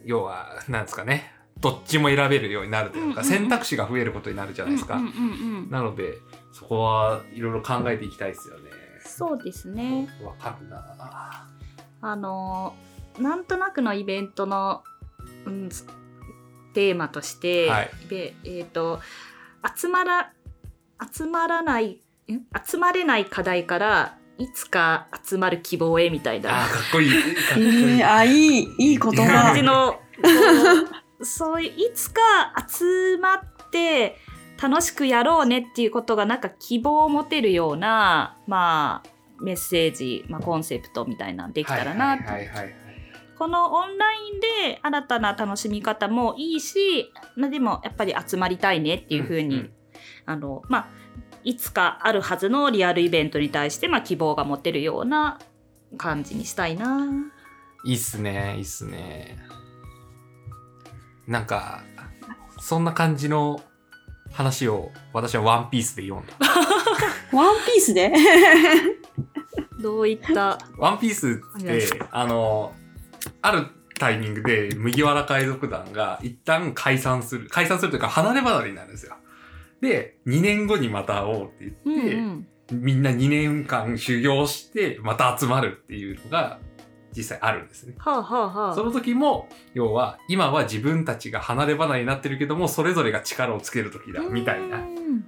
[0.05, 1.33] 要は、なんですかね。
[1.59, 4.95] どっちも選べるようになるというか、うんうんうん選択肢が増えることになるじゃないですか。
[4.95, 6.13] うんうんうんうんなので、
[6.53, 8.69] そこはいろいろ考えていきたいですよね。
[9.03, 10.07] そうですね。
[10.23, 11.48] わかるな
[12.01, 12.75] あの
[13.19, 14.83] なんとなくのイベントの、
[15.45, 15.69] うん、
[16.73, 18.99] テーマとして、はいでえっ、と
[19.77, 20.31] 集まら
[21.13, 27.11] 集まらないん集まれない課題からいつか集まる希望へみたいあーなかっこいい。
[27.11, 27.21] かっ
[27.55, 27.67] こいい。
[27.99, 29.61] えー、あ、いい、いい言感葉じ。
[29.63, 29.99] の
[31.21, 32.21] そういういつか
[32.69, 33.39] 集まっ
[33.71, 34.17] て
[34.61, 39.09] 楽しくやろうねっていうことがなんか希望を持てるようなまあ
[39.41, 42.17] メッセージ、まあ、コンセプトみたいなのできたらな。
[43.37, 49.73] このオンラインで新たな楽しみ方もいいし、まあ、でもやっぱり集まりたいねっていうふうに、うんうん
[50.25, 50.87] あのまあ
[51.43, 55.39] いつかあるはずのリアルイベントに対して、まあ、希望が持てるような
[55.97, 57.07] 感じにしたいな。
[57.85, 59.37] いいっすね、いいっすね。
[61.27, 61.83] なんか、
[62.59, 63.61] そんな感じの
[64.31, 66.33] 話を私はワンピースで読んだ。
[67.31, 68.11] ワンピースで？
[69.79, 70.57] どういった？
[70.77, 72.73] ワンピースっはいて、あの、
[73.41, 79.15] あるタイミングで麦わら海賊団が一旦解散する、解散するというか離れ離れになるんですよ。
[79.81, 86.59] で、2年後にまた会おうってうん言って、うんみんな2年間修行してまた集まるっていうのが
[87.17, 87.95] 実際あるんですね。
[87.97, 94.81] はあはあはあその時も、要は、今は自分たちが離れ離れになってるけども、それぞれが力をつける時だ、みたいなう。
[94.81, 95.25] ん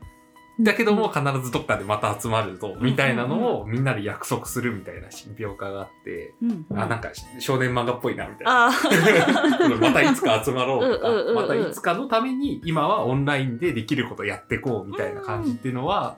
[0.63, 8.67] だけども、必ずどっかでまた集まるぞ、みたいなのをみんなで約束するみたいな信憑化があって、うんあ、なんか少年漫画っぽいな、みたいな。
[8.67, 8.71] あ
[9.79, 16.17] またいつか集まろうとか、またいつかのために、今はオンラインでできることやってこう、みたいな感じっていうのは、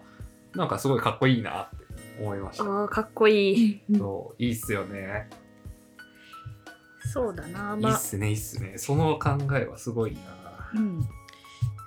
[0.56, 1.86] なんかすごいかっこいいなって
[2.19, 2.84] 思いました。
[2.84, 3.82] あかっこいい。
[3.97, 5.29] そう、いいっすよね。
[7.06, 7.75] そうだな。
[7.75, 8.77] いいまあっすね、いいっすね。
[8.77, 10.19] その考えはすごいな。
[10.75, 11.01] うん、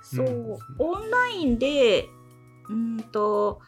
[0.01, 2.07] そう、うんオンラインで
[2.69, 3.61] うんと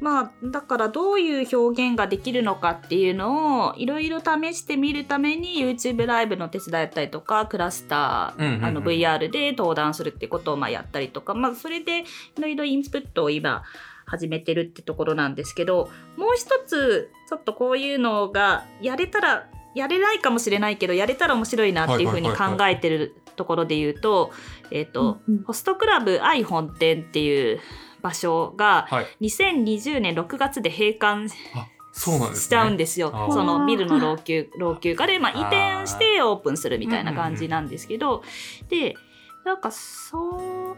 [0.00, 8.64] まあだからどういう表現ができるのかっていうのをいろいろ試してみるために YouTube ライブの手伝いやったりとかクラスター、うんうんうん。
[8.64, 12.04] あの VR で登壇するってことをまあやったりとか、まあ、それでい
[12.40, 13.62] ろいろインプットを今
[14.04, 24.30] 始めてるってところなんですけどもう一つちょっとこういうのがやれたらやれないかもしれないけどやれたら面白いなっていうふうに考えてるところで言うと、
[24.70, 27.60] えっ、と、ホストクラブ愛本店っていう
[28.02, 29.06] 場所がはい。
[29.20, 32.44] 2020年6月で閉館あ、そうなんですね。
[32.44, 33.10] しちゃうんですよ。
[33.30, 38.22] そのビルの老朽老朽化で、まあ、移転してオープンするみたいな感じなんですけど、
[38.68, 38.96] で
[39.44, 40.76] なんかそう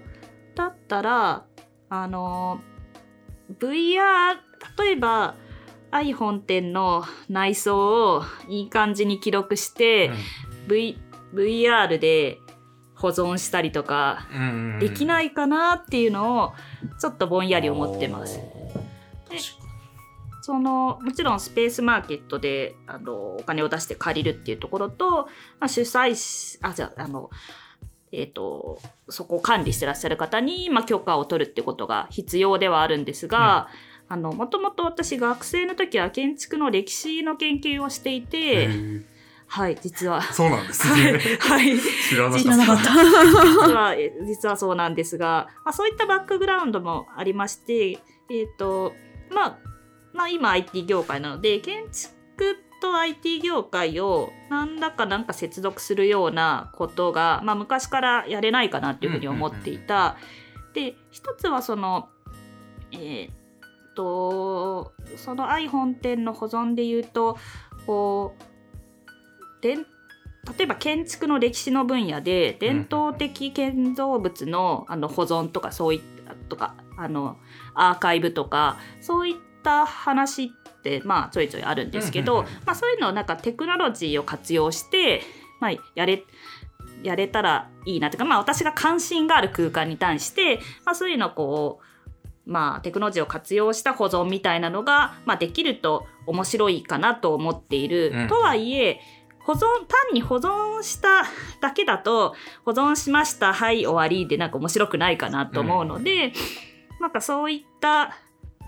[0.54, 1.44] だったら
[1.88, 2.60] あの
[3.58, 4.36] VR
[4.78, 5.34] 例えば
[5.90, 10.10] 愛本店の内装をいい感じに記録して、
[10.66, 10.98] v
[11.32, 12.38] VR で
[13.04, 16.52] 保存したりとかうんうんうんできないかなっていうのを
[16.98, 18.38] ちょっとぼんやり思ってます。
[18.38, 18.72] おー。
[19.28, 19.64] 確か
[20.40, 25.24] そのもちろんスペースマーケットであのお金を出して借りるっていうところと、
[25.60, 27.30] まあ、主催しあじゃああの、
[28.12, 28.78] えー、と
[29.10, 33.68] そこを管理してらっしゃる方に、まあ、許可を取るってことが必要ではあるんですが、
[34.08, 38.26] あのもともと私学生の時は建築の歴史の研究をしていに。
[38.26, 38.68] て、
[39.54, 40.20] はい実は。
[40.20, 41.12] そうなんですはいね。
[41.38, 42.90] はい、知らなかった。
[42.92, 48.94] 実はえ実はそうなんですが、まあ、そういったバックグラウンドもありまして、えーと
[49.32, 49.58] まあ、
[50.12, 60.16] まあ今 IT 業界なので建築と IT 業界を何らかなんか接続するようなことが、まあ、昔からやれないかなっていうふうに思っていた。
[60.72, 62.08] で一つはその
[62.90, 63.30] えー
[63.94, 67.38] とその愛本店の保存で言うと
[67.86, 68.53] こう
[69.64, 69.86] でん
[70.58, 77.38] 例えば建築の歴史の分野で伝統的建造物のあの保存とかそういったとかあの
[77.74, 80.48] アーカイブとかそういった話っ
[80.82, 85.22] てまあちょいちょいあるんですけど、まあ、そういうのをなんかテクノロジーを活用して、
[85.60, 86.22] まあ、やれ
[87.02, 91.80] やれたらいいなというか、まあ、私が関心がある空間に対して、まあ、そういうのをこ
[92.46, 98.12] う、まあ、テクノロジーを活用した保存みたいなのが、まあ、できると面白いかなと思っている。
[98.14, 98.28] うん。
[98.28, 99.00] とはいえ
[99.44, 101.24] 保存単に保存した
[101.60, 106.32] だけだと保存しましたはい終わりでなんか面白くないかなと思うので、
[107.00, 108.16] なんかそういった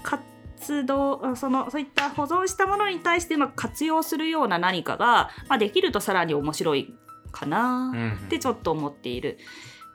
[0.02, 6.94] 活動あそのそういった保存したものに対してうまく活用するような何かが、まあ、できるとさらに面白い
[7.32, 9.38] かなうんってちょっと思っている。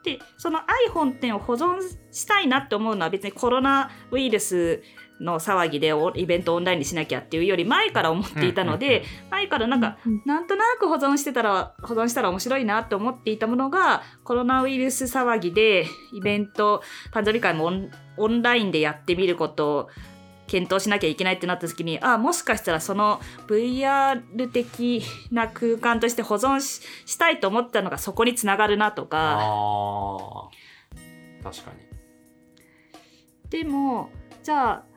[0.04, 1.80] でその iPhone 10を保存
[2.12, 4.82] したいなって思うのは別にコロナウイルス
[5.22, 16.82] の騒ぎでおイベントをオンラインにしなきゃっていうより前から思っていたので、前からなんかうんなんとなく保存してたら保存したら面白いなって思っていたものがコロナウイルス騒ぎでイベント
[17.14, 19.90] 誕生日会もオンオンラインでやってみることを
[20.48, 30.50] 検討しなきゃいけないってなった時にあもしかしたらその VR 的な空間として保存ししたいと思ったのがそこにつながるなとか。
[31.44, 31.92] 確かに。
[33.50, 34.10] でも
[34.44, 34.91] じゃあ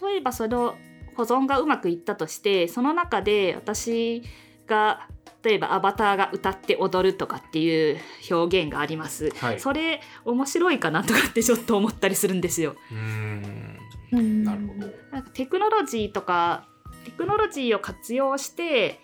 [0.00, 0.76] 例えばその
[1.16, 4.22] 保存がうまくいったとしてその中で私
[4.66, 5.08] が
[5.42, 7.98] 例えばアバターが歌って踊るとかっていう
[8.30, 9.30] 表現があります。
[9.36, 12.74] はいそれ面白いかなとかってちょっと思ったりするんですよ。
[12.90, 13.78] うーん
[14.12, 16.66] うんなるほどなんかテクノロジーとか
[17.04, 19.00] テクノロジーを活用して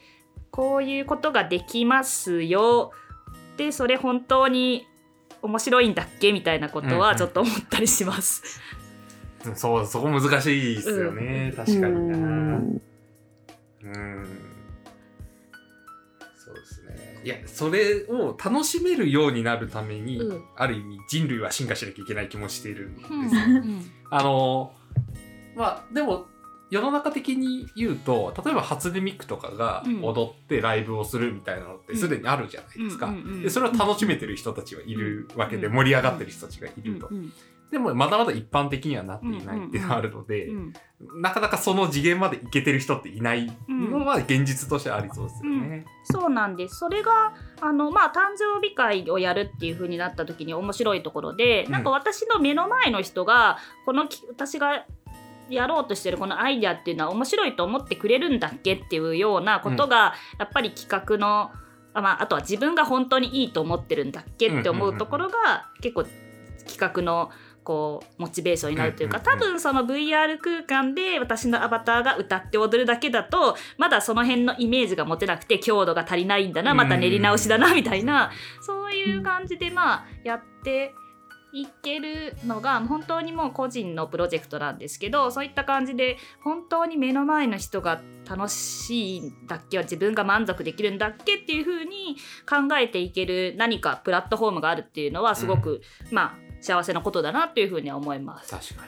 [0.51, 2.93] こういうことができますよ
[3.57, 4.87] でそれ本当に
[5.43, 8.61] 面白いんだっけみたいなことうんうんはちょっと思ったりします。
[9.55, 12.17] そうそこ難しいですよね、確かにうな。
[12.17, 12.63] うん。
[12.63, 12.79] ん。
[16.37, 17.21] そうですね。
[17.25, 20.45] いやそれを楽しめるようになるために、うん。
[20.57, 23.25] ある意味人類は進化しなきゃいけない気もしているんですよ、う
[23.59, 23.91] ん。
[24.11, 24.73] あの
[25.55, 26.27] まあでも
[26.71, 30.03] 世の中的に言うと例えば初音ミクとかがうん。
[30.03, 35.75] 踊ってライブをするみたいなのってすでにあるじゃないですか、うんうんうんでそれを楽しめてる人たちはいるわけでうん。
[35.75, 37.33] 盛り上がってる人たちがいると、うん
[37.73, 40.73] でもまだまだ一般的にはなっていないっていうのがあるので、うん
[41.21, 45.85] なかなかその次元までいけてる人っていないのは現実としてありそうですよね。
[46.05, 46.77] そうなんです。
[46.77, 51.73] それがあの、まあ、誕生日会をやるっていう風になった時に面白いところで、うん。
[51.73, 54.87] なんか私の目の前の人がこのき私が
[55.51, 61.51] やろうとしてるこのアイデアっていうのは面白いと思ってくれるんだっけっていうようなことが、やっぱり企画の
[61.95, 66.05] あ,、まあ、あとは自分が本当にいいと思ってるんだっけって思うところが結構
[66.67, 67.31] 企画の
[67.65, 69.41] こうモチベーションになるというか、うんうんうん。
[69.41, 80.95] 多分その VR 空間で私のアバターが歌って踊るだけだとまだその辺のイメージが持てなくて強度が足りないんだなまた練り直しだなみたいなそういう感じでまあやって
[81.53, 92.17] いけるのが本当にもう個人のプロジェクトなんですけどそういった感じで本当に目の前の人が楽しいんだっけは自分が満足できるんだっけっていう風に
[92.49, 98.51] 考えていける何かプラットフォームがあるっていうのはすごく、まあ幸せなことだなという風には思います。
[98.51, 98.87] 確か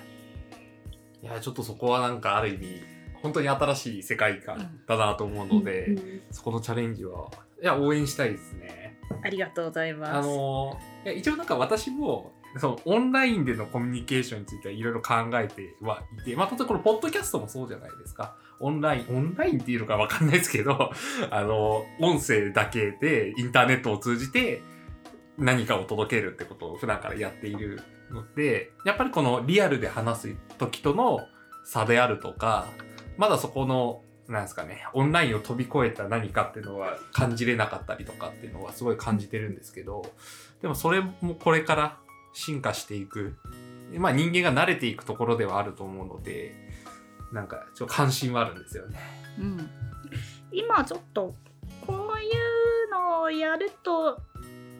[1.23, 1.29] に。
[1.29, 2.83] いやちょっとそこはなんかある意味
[3.23, 7.31] 本当に新しい世界観だなと思うので、うんそこのチャレンジは
[7.63, 8.99] いや応援したいですね。
[9.23, 10.13] ありがとうございます。
[10.13, 18.37] あのいや一応なんか私もそのオンラインでのコミュニケーションについてはいろいろ考えてはいて、まあ、例えばこのポッドキャストもそうじゃないですか。
[18.61, 20.91] オンライン、オンラインっていうのかわかんないですけど、
[21.31, 24.63] あの、音声だけでインターネットを通じて
[25.39, 31.21] 何かを届けるってことを普段からやっているので、やっぱりこのリアルで話す時との
[31.65, 32.67] 差であるとか、
[33.17, 40.05] まだそこの、なんですかね、オンラインを飛び越えた何かっていうのは感じれなかったりとかっていうのはすごい感じてるんですけど、
[40.63, 41.99] でもそれもこれから
[42.33, 43.37] 進化していく、
[43.97, 46.55] まあ人間が慣れていくところではあると思うので、
[47.33, 48.99] なんかちょっと関心はあるんですよね。
[49.39, 49.71] うん、
[50.53, 51.35] 今ちょっと
[51.87, 52.31] こうい
[52.87, 54.23] うのをやると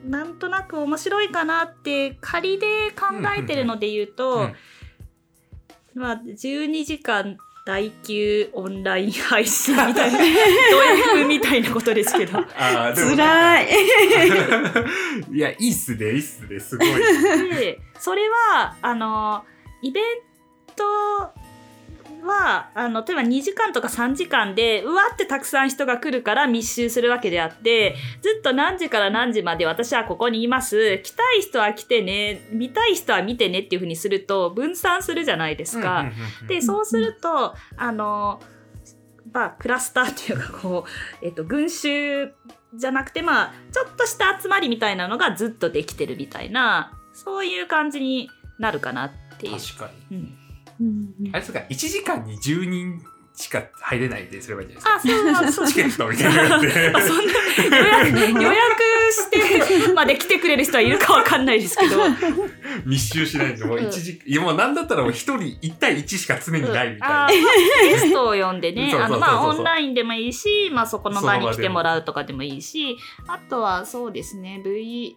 [0.05, 4.55] なんとなく面白いかなって仮で考えてるので言うと、うん
[5.95, 10.25] まあ12時間第9オンライン配信みたいな ド
[11.21, 13.71] F みたいなことですけど あーでも辛なんか
[15.31, 15.33] い。
[15.33, 16.89] いや、いいっすね、いいっすね、すごい。
[17.55, 19.45] でそれはあの
[19.83, 20.05] イベン
[20.75, 20.85] ト
[22.25, 36.11] はあの例えば2時間とか3時間でうわってたくさん人が来るから密集するわけであってずっと何時から何時まで私はここにいます来たい人は来てね見たい人は見てねっていうふうにすると分散するじゃないですか。
[36.49, 38.41] でそうするとあの
[39.33, 42.33] まあクラスターっていうかこう、えっと、群衆
[42.75, 49.53] じゃなくてまあちょっとした集まりみたいなのがずっとできてるみたいなそういう感じになるかなってっていう。
[49.61, 50.17] 確かに。
[50.17, 50.44] うん
[50.81, 53.03] うんあれですか、1時間に10人
[53.37, 55.49] しか入れないですればいいんじゃないですか。
[55.49, 57.01] あ、そうチケットみたいな予約
[58.41, 61.97] 予約してまで来てくれる人はいるかわかんないですけど。
[62.87, 63.87] 密集しないともううん。
[63.87, 67.27] 1時、いやもうなんだったらもう1人1対1しか常にないみたいな。
[67.27, 68.95] あーまあゲストを呼んでね。
[68.95, 72.97] あのまあオンラインでもいいし、まあ、そこの場に来てもらうとかでもいいし。
[73.27, 75.17] あとはそうですね v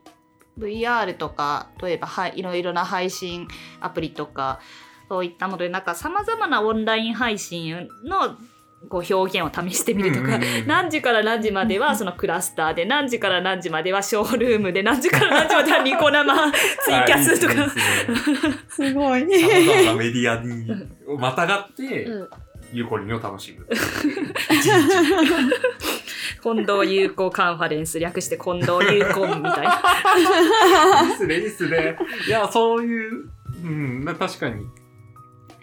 [0.57, 3.47] VR とか例えばはいいろいろな配信
[3.79, 4.59] アプリとか
[5.09, 8.35] そういったのでなんかさまざまなオンライン配信の
[8.89, 16.51] こう表現を試してみるとか、何時から何時まではそのクラスターで何時から何時まではショールームで何時から何時まではニコ生
[16.83, 17.53] ツイキャスとか。
[18.69, 19.21] すごい。
[19.21, 20.87] さまざまなメディアに
[21.17, 22.29] またがって、うん
[22.73, 23.65] ゆうこりんを楽しむ。
[26.43, 29.81] 近藤友好カンファレンス略して近藤友好みたいな。
[31.03, 31.97] いいっすね、いいっすね。
[32.27, 33.29] いや、そういう、
[33.63, 34.65] うん、な確かに。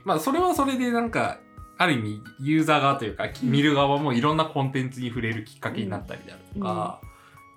[0.05, 1.38] まあ、それはそれでなんか、
[1.76, 7.00] ある意味、ユーザー側というか、見る側もいろんなコンテンツに触れるきっかけになったりだとか、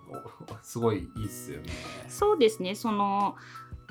[0.09, 1.69] おすごいいいっすよね。
[2.07, 3.35] そうですねその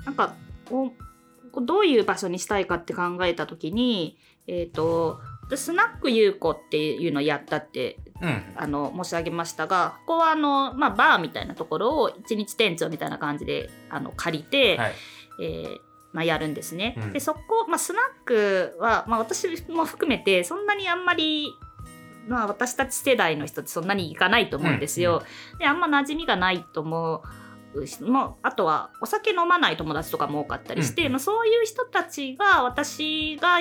[0.05, 0.35] なんか
[0.69, 8.43] こうこうどういう場所にしたいかって考えた時にえっ、と私スナック優子っていうのをやったってうん。
[8.57, 14.93] あの申し上げましたがここはあの、まあ、バーみたいなところを一日店長みたいな感じであの借りて、はい。
[15.43, 15.86] えー
[16.17, 16.95] まあ、やるんですね。
[16.97, 21.53] うんでそこ、まあ、スナックは、まあ、私も含めてそんなにあんまり、
[22.27, 25.23] まあ、私たち世代の人ってそんなに行かないと思うんですよ。
[25.59, 27.23] であんま馴染みがないと思
[27.75, 33.61] うしもうあとはお酒飲まない友達とかも多かったりして、うんまあ、そういう人たちが私が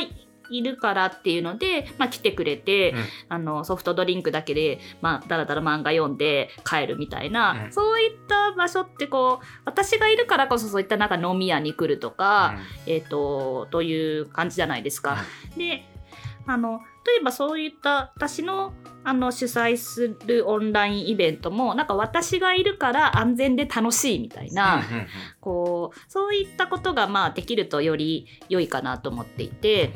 [0.50, 3.06] いるからっていうので、まあ、来てくれて、うん。
[3.30, 7.72] あのソフトドリンクだけで、まあ、だらだら漫画読んで帰るみたいな、うん。
[7.72, 15.18] そういった場所ってこう私がいるからこそそういったなんか飲み屋に来るとか、えー、とという感じじゃないですか。
[15.58, 15.86] で
[16.48, 18.74] あの例えばそういった私の
[19.06, 24.84] あの主催するオンラインイベントもなんか私がいるから安全で楽しいみたいな、
[25.40, 29.94] こうそういったことがまあできるとより良いかなと思っていて。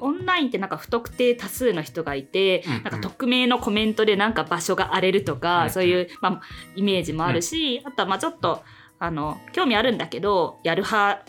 [0.00, 2.82] オンラインってなんか不特定多数の人がいて、うんうん。
[2.84, 6.40] なんか匿名のコメントでなんか場所が荒れるとか、うんそういう、まあ、
[6.76, 8.62] イメージもあるし、あとはまあちょっと
[9.00, 11.20] あの興味あるんだけどやるハ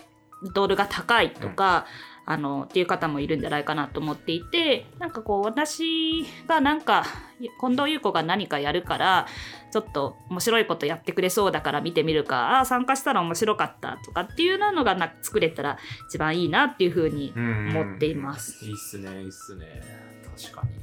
[0.44, 1.88] ードルが高いとか、
[2.30, 7.04] あのっていう方もいるんじゃないかなと思っていてなんかこう私がなんか
[7.60, 9.26] 近藤優子が何かやるから
[9.72, 18.64] ちょっと面白いことやってくれそうだから見てみるかああ参加したら面白かったとかっていうのがな作れたら一番いいなっていうふうにうん思っています。
[18.64, 19.82] いいっすね、いいっすね。
[20.38, 20.80] 確かに。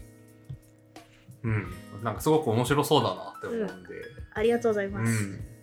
[1.45, 1.75] うん。
[2.03, 3.95] なんかすごく面白そうだなって思うんで。
[4.35, 5.25] ありがとうございます。
[5.25, 5.56] うん。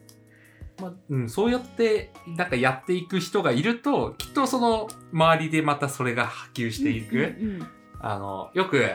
[0.84, 7.18] まあ、うん、そうやって、なんかやっていく人がいると、きっとその周りでまたそれが波及していく。
[7.18, 7.68] うん
[8.06, 8.86] あの、よく、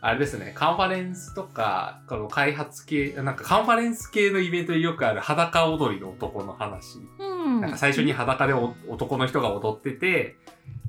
[0.00, 6.98] あれですね、カンファレンスとか、この開発系、なんかカンファレンス系のイベントでよくある裸踊りの男の話。
[7.18, 10.36] うんなんか最初に裸でお男の人が踊ってて、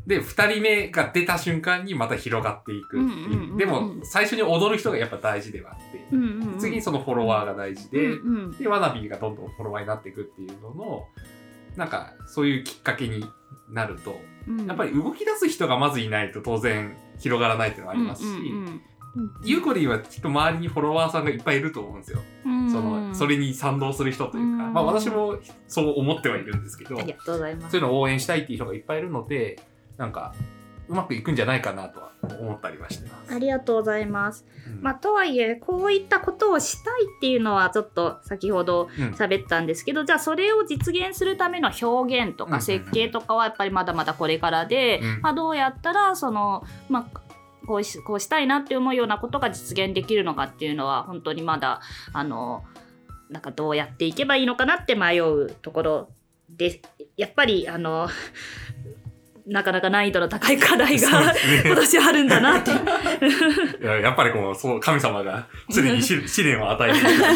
[0.08, 3.58] で、二人目が出た瞬間にまた広がっていくっていう。
[3.58, 6.60] でも、最初に踊る人がやっぱ大事ではあって、うんうんうん。
[6.60, 8.52] 次そのフォロワーが大事で、うんうん。
[8.52, 11.08] で、ワナビーがどんどんフォロワーになっていくっていうのの、
[11.76, 13.26] なんか、そういうきっかけに
[13.70, 14.68] なると、うん。
[14.68, 18.82] やっぱり動き出す人がまずいないと当然広がらないっていうのがありますし、うん
[19.44, 22.20] ゆうこりんはきっと周りにフォロワーさんがいっぱいいると思うんですよ。
[22.46, 22.72] うんうん。
[22.72, 24.74] その、それに賛同する人というか、うん。
[24.74, 25.38] まあ私も
[25.70, 27.72] そう思ってはいるんですけど、ありがとうございます。
[27.72, 29.58] そういうのを応援したいっていう人がいっぱいいるので、
[29.98, 30.34] なんか、
[30.88, 33.34] うまくいくんじゃないかなとは思ったりはしてます。
[33.34, 34.46] ありがとうございます。
[34.68, 47.20] うんまあ、とはいえこういったことをしたいっていうのはちょっと先ほどうん喋ったんですけど、じゃあそれを実現するための表現とうんうんうんか設計とかはやっぱりまだまだこれからで、うんまあ、どうやったらその、まあ、
[47.66, 51.82] こうしこうしたいなって思うようなことが実現できるのかっていうのは本当にまだ
[52.14, 52.64] あの
[53.30, 56.10] なんかどうやっていけばいいのかなって迷うところ
[56.50, 56.82] で
[57.18, 58.08] やっぱりあの
[59.48, 61.34] なかなか難易度の高い課題がね
[61.66, 62.72] 今年あるんだなって。
[62.72, 67.32] いややっぱりこう、そう、神様が常に試試練を与えてくださ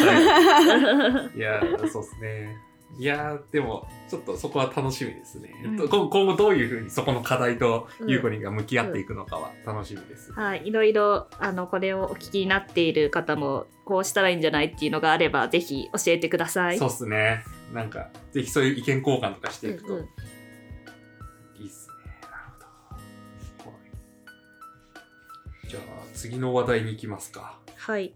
[1.34, 1.38] い。
[1.38, 2.56] いやー、そうですね。
[2.98, 5.50] いやー、でも、ちょっとそこは楽しみですね。
[5.64, 10.32] うんと今今後どういうふうにそこの課題とうんゆうこりんが向き合っていくのかは楽しみです。
[10.32, 16.78] はい、いろいろあのこれをお聞きになっている方もこうしたらいいんじゃないっていうのがあればぜひ教えてください。
[16.78, 17.44] そうっすね。
[17.72, 20.08] なんか、ぜひそういう意見交換とかしていくとうんうん
[26.20, 27.58] 次の話題に行きますか。
[27.76, 28.12] はい。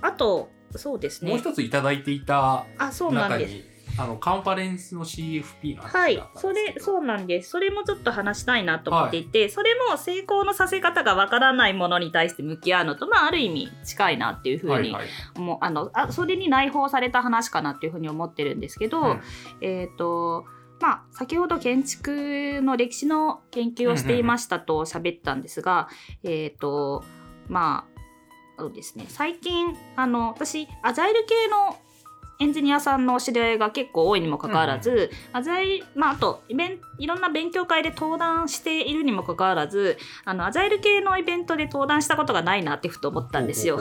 [0.00, 1.30] あとそうですね。
[1.30, 3.52] もう一ついただいていたあそうなん中です。
[3.52, 3.64] に、
[3.98, 15.02] あのカンファレンスの CFP のはい話だったそんですけどれそうなんですそれもちょっと話したいなと思っていて、それも成功のさせ方がわからないものに対して向き合うのとまあある意味近いなっていうふうにはいは
[15.36, 19.20] いもうあのあそれに内包された話かなっていうふうに思ってるんですけど、うん
[19.60, 20.46] えっ、と
[20.80, 25.88] まあ先ほど建築の歴史の研究をしていましたと喋ったんですが、
[26.24, 27.04] えっ、と
[27.48, 27.92] まあ
[28.58, 31.78] そうですね最近あの私アジャイル系の
[32.42, 43.76] エンジニアさんのお知り合いが結構多いにもかかわらず、アジャイまああとイベンいろんな勉強会で登壇しているにもかかわらずあのアジャイル系のイベントで登壇したことがないなってふと思ったんですよ。
[43.76, 43.80] っ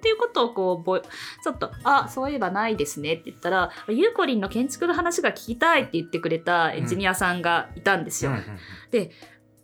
[0.00, 8.32] ていうことをこうぼちょっと「あそういえばないですね」って言ったら「ゆうこりんの建築の話が聞きたい」って言ってくれたエンジニアさんがいたんですよ。
[8.32, 8.42] うんうん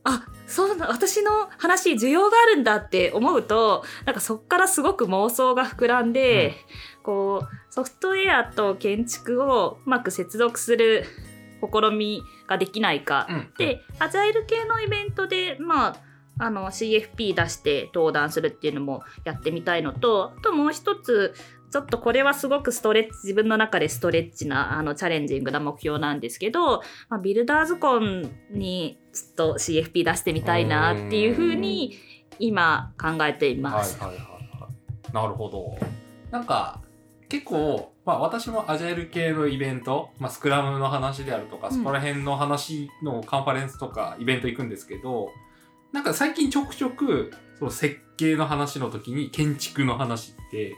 [0.08, 6.54] あそうな私の話需要があるんだって思うとなんかそっからすごく妄想が膨らんで、
[7.02, 11.04] こうソフトウェアと建築をうまく接続する
[11.60, 13.36] 試みができないか、うん。
[13.36, 13.52] うん。
[13.58, 15.96] でアジャイル系のイベントでまあ
[16.40, 21.34] あの CFP 出して登壇するっていうのもやってみたいのとあともう一つ
[21.70, 31.98] ちょっとこれはすごくストレッチ自分の中でストレッチなあのチャレンジングな目標なんですけど、まあ、ビルダーズコンにちょっと CFP 出してみたいなっていうふうに
[32.38, 34.00] 今考えています。
[34.00, 34.68] はいはいはいは
[35.10, 35.12] い。
[35.12, 35.76] なるほど。
[36.30, 36.80] なんか
[37.28, 45.30] 結構、まあ私もアジャイル系のイベント、まあスクラムの話であるとか、うんそこら辺の話のカンファレンスとかイベント行くんですけど、
[45.92, 50.74] なんか最近ちょくちょくその設計の話の時に建築の話って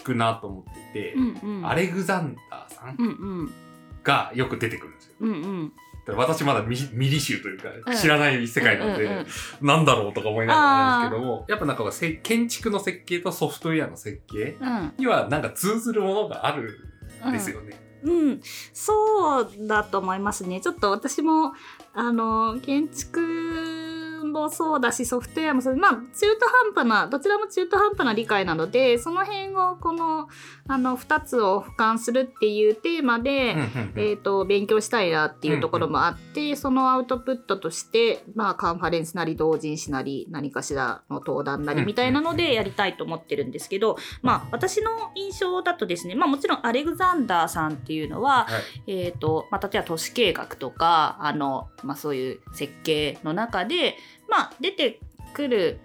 [0.00, 1.66] 聞くなと思ってて、うんうん。
[1.66, 3.10] アレグザンダーさんうんう
[3.44, 3.52] ん。
[4.02, 5.12] がよく出てくるんですよ。
[5.20, 5.72] うんうん。
[6.16, 7.82] 私まだミミリ集といううん。
[7.82, 9.66] か知らない世界なので、うんうんうん。
[9.66, 14.92] なんだろうとか思いながらなんですけども、やっぱなんかせ建築の設計とソフトウェアの設計うん。
[14.98, 16.78] にはなんか通ずるものがある
[17.26, 17.80] んですよね。
[18.02, 18.40] うん、
[18.72, 20.60] そうだと思いますね。
[20.60, 21.54] ちょっと私も
[21.92, 23.20] あの建築
[24.36, 26.00] もそうだしソフトウェアもそうまあ中
[26.36, 30.28] 途半端などちらも中途半端な理解なのでその辺をこの
[30.68, 33.54] あの2つを俯瞰するっていうテーマで、
[33.96, 49.06] えー、と勉強したいなっていうところもあって、そのアウトプットとして、まあ、カンファレンスなり同人誌なり何かしらの登壇なりみたいなのでやりたいと思ってるんですけど、まあ、私の印象だとですね、まあ、もちろんアレグザンダーさんっていうのは、はい。
[49.06, 53.96] えーとまあ、例えば都市計画とかあの、まあ、そういう設計の中で、
[54.28, 55.00] まあ、出て
[55.34, 55.80] くる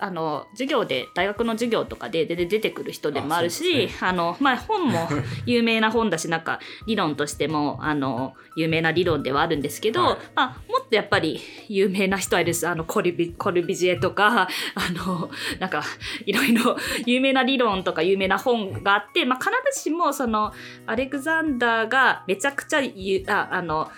[0.00, 5.08] あの授業で大学の授業とかで出てくる人でもあるしですあの、まあ、本も
[5.46, 10.18] 有名な本だしなんか理論としてもあの有名な理論ではあるんですけど、はい。
[10.34, 14.48] まあ、もっとやっぱり有名な人はいるですあのコルビコルビジエとかあ
[14.92, 15.82] のなんか
[16.26, 16.76] いろいろ
[17.06, 20.52] 有名な理論とか有名な本があって、まあ、必ずしもその
[20.86, 23.90] アレグザンダーがめちゃくちゃゆああの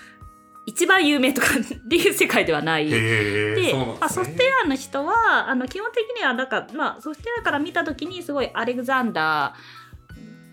[0.64, 2.88] 一番有名とかっていう世界ではない。
[2.88, 9.54] でねまあ、ソフトウェアの人はあの基本的にはなんか、まあ、ソフトウェアから見た時にすごいアレグザンダ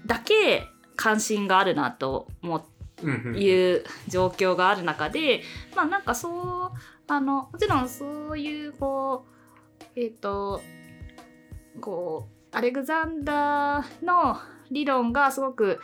[0.06, 2.64] ーだけ関心があるなと思っ
[3.04, 5.42] うんうんいう状況がある中で、
[5.76, 9.26] まあなんかそうあのもちろんそういうこ
[9.80, 10.62] うえっ、と
[11.80, 14.38] こうアレグザンダーの
[14.72, 15.80] 理論がすごく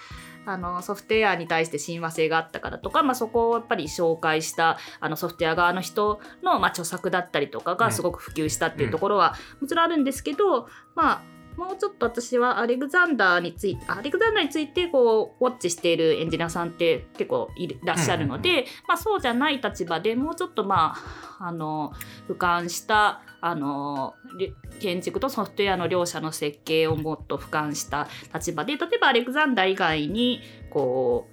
[0.45, 20.95] あのソフトウェアに対して親和性があったからとか、まあ、そこをやっぱり紹介したあのソフトウェア側の人の、まあ、著作だったりとかがすごく普及したっていうところはもちろんあるんですけど、まあもうちょっと私はアレグザンダーについてアレグザンダーについてこうウォッチしているエンジニアさんって結構いらっしゃるので、まあ、そうじゃない立場でもうちょっとま
[21.39, 21.93] ああの
[22.27, 28.07] 俯瞰したあのり建築とソフトウェアの両者の設計をもっと俯瞰した。
[28.33, 30.41] 立場で例えばアレグザンダー以外に
[30.71, 31.27] こ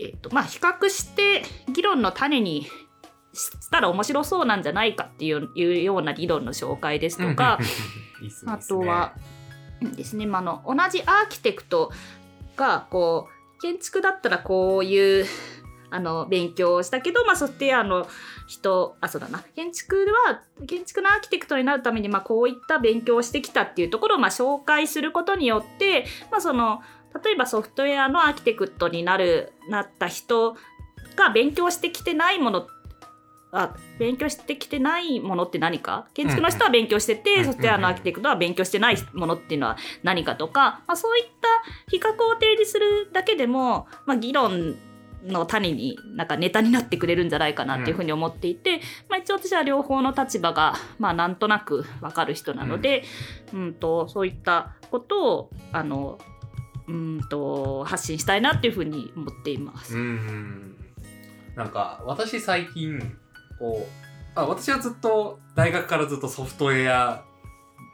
[0.00, 2.66] う、えっとまあ、比較して議論の種に
[3.32, 7.60] したら面白そうなんじゃないかっていうような理論の紹介ですとか、
[8.20, 8.52] ね。
[8.52, 9.14] あとは
[9.80, 11.92] ですね、まあ、あの同じアーキテクト
[12.56, 15.26] がこう建築だったらこういう
[15.94, 18.08] あの勉強をしたけど、まあ、ソフトウェアの
[18.46, 19.44] 人あそうだな。
[19.54, 26.80] 建築は建築のアーキテクトになるために、まあ、こういった勉強をしてきたっていうところを、まあ、紹介することによって、まあ、その
[27.22, 30.56] 例えばソフトウェアのアーキテクトになるなった人
[31.14, 32.66] が勉強してきてないもの
[33.54, 36.08] あ勉強してきてないものって何か？
[36.14, 37.44] 建築の人は勉強してて、うんうん。
[37.44, 41.48] ソフトウェアのアーキテクトは勉強してないものっていうのは何かとか、まあ、そういった
[41.90, 44.74] 比較を提示するだけでも、まあ、議論
[45.24, 53.04] の種になんかネタになってくれるんじゃないかなっていうふうに思っていて、まあ、一応私は両方の立場が、まあ、なんとなく分かる人なので、
[53.52, 53.74] うん。
[53.74, 56.18] とそういったことをあの
[56.88, 59.96] うんと発信したいなっていうふうに思っています。
[59.96, 60.76] うん。
[61.56, 62.98] なんか私最近
[63.58, 67.24] こうあ私はずっと大学からずっとソフトウェア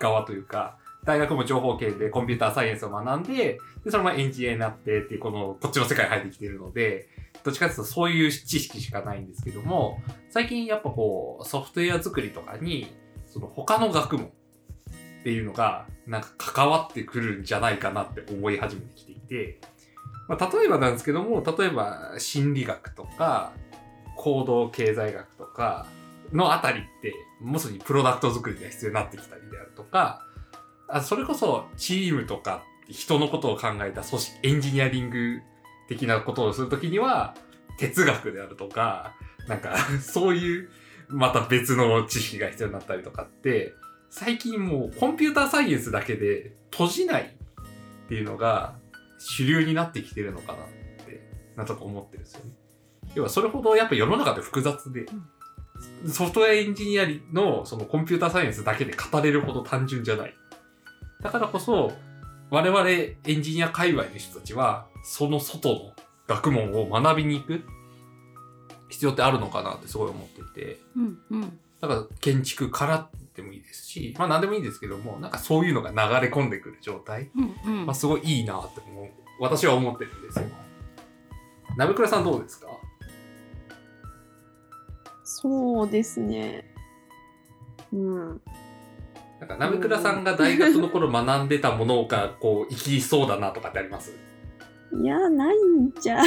[0.01, 7.09] 側というか大学も情報系でコンピューターサイエンスを学んででそのままエンジニアになってっていうこのこっちの世界に入ってきてるので
[7.43, 12.93] どっちかというとそういう知識しかないんですけども最近やっぱこうソフトウェア作りとかに
[13.25, 19.61] その他の学問っていうのがなんか関わってくるんじゃないかなって思い始めてきていて、
[20.29, 23.53] まあ、例えばなんですけども例えば心理学とか
[24.19, 25.87] 行動経済学とか
[26.35, 30.28] のあたりってもうすでにプロダクト作りが必要になってきたりであるとか
[30.89, 35.41] あそれこそチームとか人のことを考えた組織エンジニアリング
[35.89, 37.35] 的なことをするときには
[37.79, 39.15] 哲学であるとか
[39.47, 40.71] なんか そういう
[41.09, 43.75] また別の知識が必要になったりとかって
[44.11, 48.75] 最近もうコンピューターサイエンスだけで閉じないっていうのが
[49.19, 51.21] 主流になってきてるのかなって
[51.57, 52.53] なんとか思ってるんですよね。
[53.15, 55.07] 要はそれほどやっぱ世の中って複雑で、
[56.07, 60.35] ソフトウェアエンジニアのそのコンピューターサイエンスだけで語れるほど単純じゃない。
[61.23, 61.93] だからこそ
[62.51, 65.93] 我々エンジニア界隈の人たちはその外の
[66.27, 67.65] 学問を学びに行く
[68.89, 70.81] 必要ってあるのかなってすごい思っていて。
[70.97, 79.09] うんうんだから建築からでもいいですし、まあ何でもいいんですけども、なんかそういうのが流れ込んでくる状態、うんうんまあすごいいいなって思う、
[79.39, 80.47] 私は思ってるんですよ。
[81.77, 82.67] 鍋倉さんどうですか？
[85.23, 86.65] そうですね。
[87.93, 88.41] うん。
[89.41, 94.13] なんか鍋倉さんが大学の頃学んでたものがこう生きそうだなとかってあります？
[95.01, 96.19] いや、ないんじゃ。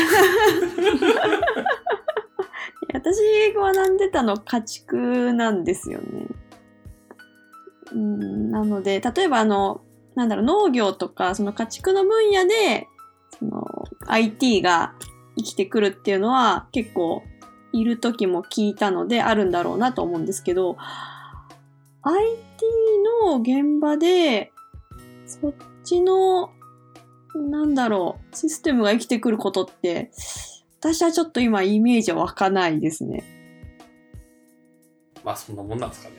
[2.94, 3.18] 私
[3.54, 6.28] が学んでたの家畜なんですよね。
[7.94, 9.82] うん、なので、例えばあの、
[10.16, 12.88] なんだろう、農業とか、その家畜の分野で、
[13.40, 13.66] その
[14.08, 14.94] IT が
[15.38, 17.24] 生きてくるっていうのは結構
[17.72, 20.78] いる時も聞いたのであるんだろうなと思うんですけど、
[22.04, 22.51] IT
[23.26, 24.52] の現場で、
[25.26, 25.54] そっ
[25.84, 26.52] ちの
[27.36, 30.12] なんだろう、システムが生きてくることって、
[30.80, 33.24] 私はちょっと今イメージは湧かないですね。
[35.24, 36.16] まあそんなもんなんですかね。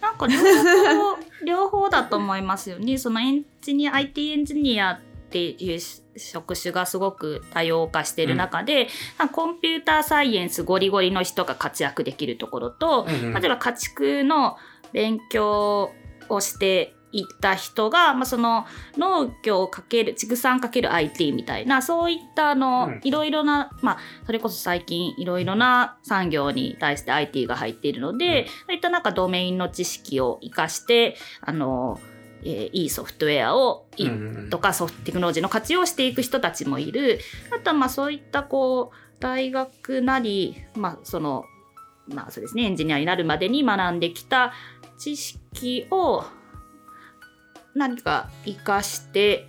[0.00, 2.96] なんか両方両方だと思いますよね。
[2.98, 5.80] そのエンジニア IT エンジニアっていう
[6.16, 8.88] 職種がすごく多様化している中で、
[9.32, 14.56] コンピューターサイエンスゴリゴリの人が活躍できるところと、うんうん例えば家畜の
[14.94, 15.92] 勉強
[16.30, 18.66] をしていった人が、まあ、その
[18.96, 23.00] 農業をかける畜産かける IT みたいなそういったあの、うん。
[23.04, 28.46] いろいろな、まあ、それこそ最近いろいろな産業に対して IT が入っているので、うん。
[28.46, 32.00] そういったなんかドメインの知識を生かしてあの、
[32.42, 34.08] えーいいソフトウェアをい
[34.50, 37.20] とかソフトテクノロジーの活用をしていく人たちもいる。
[37.56, 41.44] あとはまあそういったこう大学なり、まあその
[42.08, 44.52] まあそうですね、エンジニアになるまでに学んできた
[44.98, 46.24] 知識を
[47.74, 49.48] 何か活かして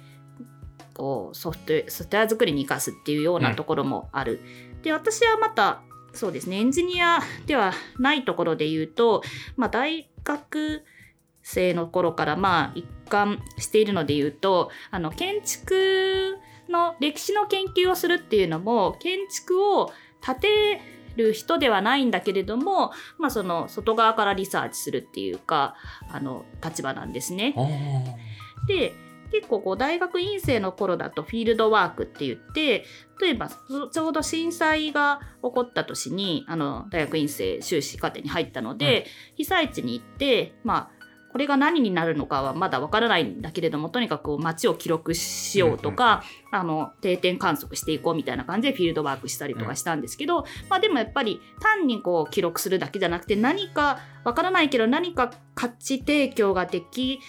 [0.94, 4.40] こうソフトソフトウェア作りに生かすっていうようなところもある。
[4.82, 5.82] で私はまた
[6.14, 9.22] そうですねエンジニアではないところで言うと、
[9.58, 10.84] まあ、大学
[11.44, 16.38] 生の頃からまあ一貫しているので言うとあの建築
[16.70, 19.92] の歴史の研究をするっていうのも建築を
[20.22, 20.82] 建て
[21.16, 25.76] る人ではないんだけれども、まあ、その外側からリサーチするっていうか
[26.12, 27.54] あの立場なんですね。
[28.68, 28.94] で
[29.32, 32.86] 結構こう大学院生の頃だとフィールドワークって言って
[33.20, 40.95] 例えばそちょうど震災が起こった年にあの大学院生修士課程に入ったので、被災地に行ってまあ
[41.36, 57.20] これが何になるのかはまだわからないんだけれどもとにかく街を記録しようとか、あの定点観測していこうみたいな感じでフィールドワークしたりとかしたんですけど、まあ、でもやっぱり単にこう記録するだけじゃなくて何かわからないけど何か価値提供ができ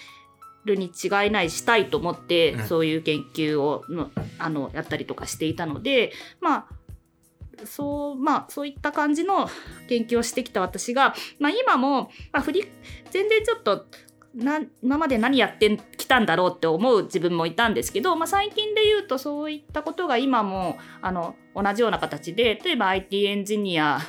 [0.64, 2.64] るに違いないしたいと思って、うん。
[2.68, 6.66] そういう研究をのあのやったりとかしていたのでまあ
[7.64, 9.48] そうまあそういった感じの
[9.88, 12.68] 研究をしてきた私が、まあ、今も、まあ、振り
[13.10, 13.86] 全然ちょっと
[14.34, 24.00] な今まで何やってきたんだろうって思う自分もいたんですけど、まあ、最近で言うとそういったことが今もあの同じような形で例えば IT エンジニア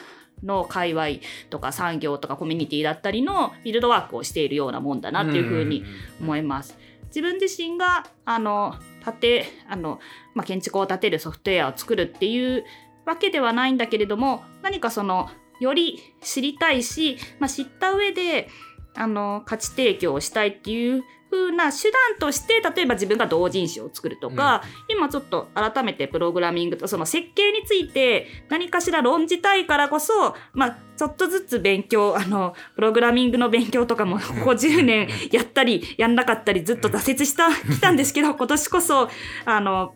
[0.44, 1.08] の界隈
[1.50, 5.84] とか産業とかコミュニティだったりのフィールドワークをしているようなもんだなっていうふうに
[6.20, 6.78] 思います。
[7.08, 10.00] 自分自身があの建てあの、
[10.36, 12.66] まあ、建築を建てるソフトウェアを作るっていう
[13.08, 15.30] わけではないんだけれども何かその
[15.60, 18.50] より知りたいし、まあ、知った上で
[18.96, 39.10] あの価値提供をしたいっていう風な手段として例えば自分が同人誌を作るとか、今ちょっと改めてプログラミングとその設計について何かしら論じたいからこそ、まあ、ちょっとずつ勉強あのプログラミングの勉強とかも ここ10年やったりやんなかったりずっと挫折したきたんですけど今年こそ
[39.46, 39.96] あの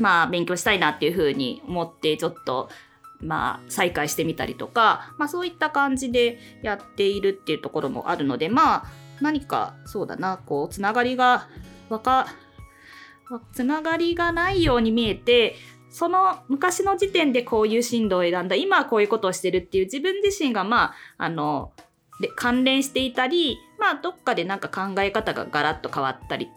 [0.00, 2.68] まあ勉強したいなっていう風に思ってちょっと。
[3.20, 8.84] まあ、再開してみたりとか、まあ、そういった感じでやっているっていうところもあるのでまあ
[9.20, 11.48] 何かそうだなこうつながりが
[11.88, 12.28] わか
[13.52, 15.56] つながりがないように見えて
[15.90, 20.94] その昔の時点でこういう進路を選んだ今はこういうことをしてるっていう自分自身がまあ
[21.24, 21.72] あの
[22.20, 26.48] で関連していたりまあどっかでなんか考え方がガラッと変わったり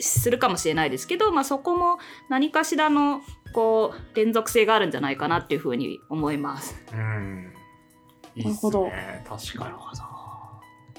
[0.00, 1.98] するかもしれないですけど、まあ、そこも
[2.28, 3.22] 何かしらの
[3.52, 6.76] こう連続性があるんじゃないかなっていうふうに思います。
[6.92, 7.52] うん。
[8.36, 9.24] いいっすなるほどね。
[9.28, 9.74] 確かに。
[9.74, 10.02] ほど。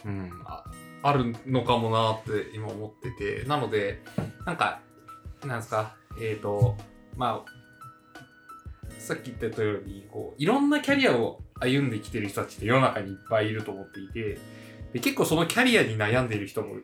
[0.06, 0.42] うん。
[0.46, 0.64] あ
[1.04, 3.44] あるのかもなって今思ってて。
[3.48, 4.02] なので、
[4.46, 4.82] なんか、
[5.46, 6.78] なんですか、えっ、と、
[7.16, 14.38] まあ、さっき言ったように、こう、いろんなキャリアを歩んできてる人たちって世の中にいっぱいいると思っていて、
[14.94, 16.76] で結構そのキャリアに悩んでいる人も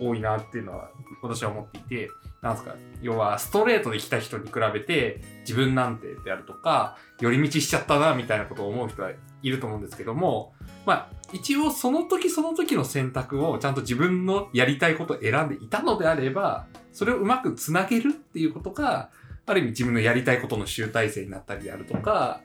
[0.00, 0.90] 多いなっていうのは
[1.22, 2.10] 私は思っていて、
[2.42, 10.54] なんすか、要はストレートで来た人に比べて自分なんてであるとか、寄り道しちゃったなみたいなことを思う人はいると思うんですけども、
[10.86, 19.10] まあ一応その時その時の選択をちゃんと自分のやりたいことを選んでいたのであれば、それをうまくつなげるっていうことが、
[19.46, 22.40] ある意味自分のやりたいことの集大成になったりであるとか、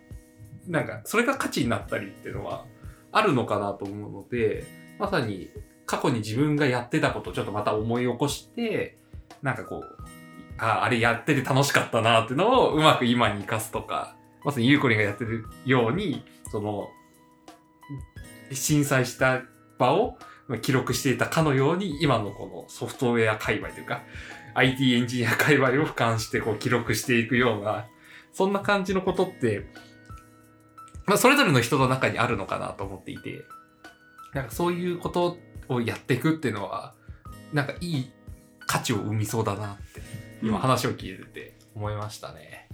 [0.68, 2.66] なんかそれが価値になったりっていうのは
[3.12, 4.66] あるのかなと思うので、
[5.00, 5.50] まさに
[5.86, 8.98] 過去に自分がやってたことをちょっとまた思い起こして、
[9.42, 9.98] なんかこう、
[10.58, 16.90] ああれやってて楽しかったなっていうのをうまく今に生かすとか、まさにゆうこりんがやってるように、その、
[18.52, 19.42] 震災した
[19.78, 20.18] 場を
[20.62, 24.04] 記録していたかのように、今のこのソフトウェア界隈というか、
[24.54, 27.88] IT エンジニア界隈を俯瞰してこう記録していくような、
[28.32, 29.68] そんな感じのことって、
[31.06, 33.44] まあ、それぞれの人の中にあるのかなと思っていて、
[34.34, 35.38] なんかそういうこと
[35.70, 36.94] をやっていくっていうのは、
[37.54, 38.12] なんかいい
[38.66, 40.02] 価値を生みそうだなって、
[40.42, 42.68] 今話を聞いてて思いましたね。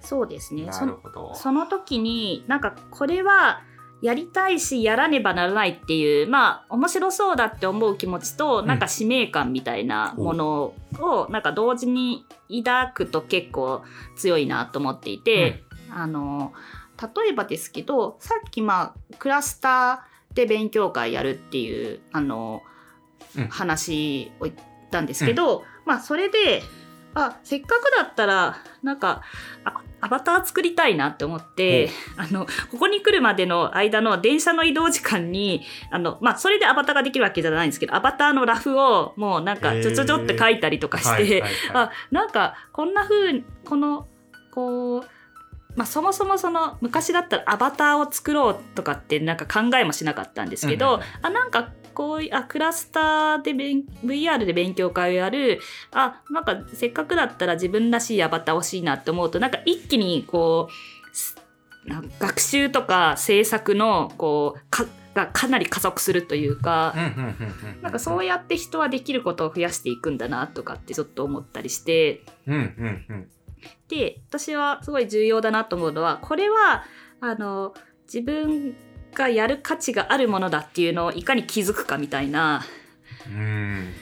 [0.00, 1.34] そうですねなるほど。
[1.34, 3.62] その時になんかこれは
[4.02, 12.24] やりたいしやらねばならないっていうまあ面白そうだって思う気持ちと、んなんか使命感みたいなものをなんか同時に
[12.64, 13.82] 抱くと結構
[14.16, 16.52] 強いなと思っていて、あの
[17.00, 22.62] 例えばですけどさっきまあクラスターで勉強会やるっていうあの、
[23.36, 23.48] うん。
[23.48, 24.56] 話を言っ
[24.90, 26.62] たんですけど、まあそれで
[27.14, 29.22] あせっかくだったらなんか
[29.64, 41.50] あアバター作りたいなって思って、あのここに来るまでの間の電車の移動時間にあの、まあ、それでアバターができるわけじゃないんですけどアバターのラフをもうなんかちょちょちょって書いたりとかして、はいはいはい。
[41.74, 44.06] あなんかこんな風にこの
[44.52, 45.04] こう、
[45.76, 55.60] まあ、そもそもその昔だったらアバターを作ろうとかってなんか考えもしなかったんですけど、うんうんあなんかこういうあクラスターで勉 VR で勉強会をやる。
[55.92, 66.94] あなんかせっかくだったら自分らしいアバター欲しいなって思うとなんか一気にこう学習とか制作のこうかがかなり加速するというか。
[67.82, 72.22] なんかそうやって人はできることを増やしていくんだなとかってちょっと思ったりして。
[72.46, 73.28] うんうんうん
[73.88, 76.84] で私はすごい重要だなと思うのはこれは
[77.20, 78.74] あの自分
[79.14, 82.62] がやる価値があるものだっていうのをいかに気づくかみたいな
[83.28, 83.92] うん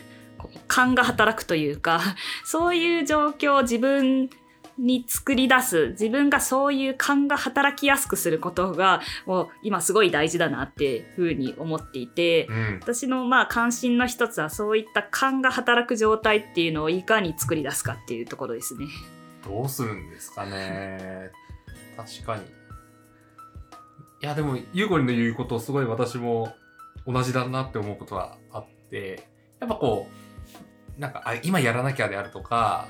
[0.66, 2.00] 勘が働くというか
[2.44, 4.30] そういう状況を自分
[4.78, 12.46] に作り出す自分がそういう勘が働きやすくすることがもう今すごい大事だなっていうふうに思っていて。
[12.46, 18.86] うん私のまあ関心の一つはそういった勘が働く状態っていうのをいかに作り出すかっていうところですね。
[19.48, 21.30] どうするんですかね。
[21.96, 22.42] 確かに。
[22.44, 22.46] い
[24.20, 26.52] や、でも、ゆうこりんの言うこと、すごい私も
[27.06, 29.28] 同じだなって思うことはあって、
[29.58, 30.06] やっぱこ
[30.96, 32.88] う、なんか、あ今やらなきゃであるとか、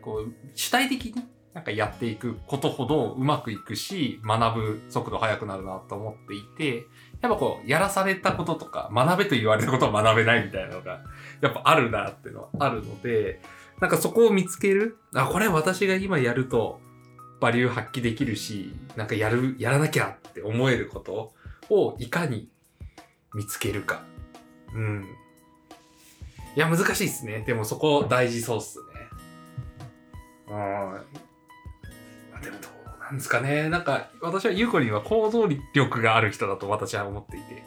[0.00, 1.22] こう、主体的に
[1.54, 6.86] なんかやっていくことほどうまくいくし、学ぶ速度速くなるなと思っていて、
[7.20, 11.02] やっぱこう、やらされたこととか、学べと言われたことは学べないみたいなのが、
[11.42, 13.40] やっぱあるなっていうのはあるので、
[13.82, 14.96] なんかそこを見つける。
[15.12, 16.80] あ、これ私が今やると、
[17.40, 21.32] バリュー発揮できるし、なんかやる、やらなきゃって思えること
[21.68, 22.48] をいかに
[23.34, 24.04] 見つけるか。
[24.72, 25.04] うん。
[26.54, 27.42] いや、難しいですね。
[27.44, 28.84] でもそこ大事そうっすね。
[30.46, 30.94] うん。
[30.94, 31.00] あ
[32.40, 33.68] でもどうなんですかね。
[33.68, 37.64] なんか私はゆうこりんは行動力がある人だと私は思っていて。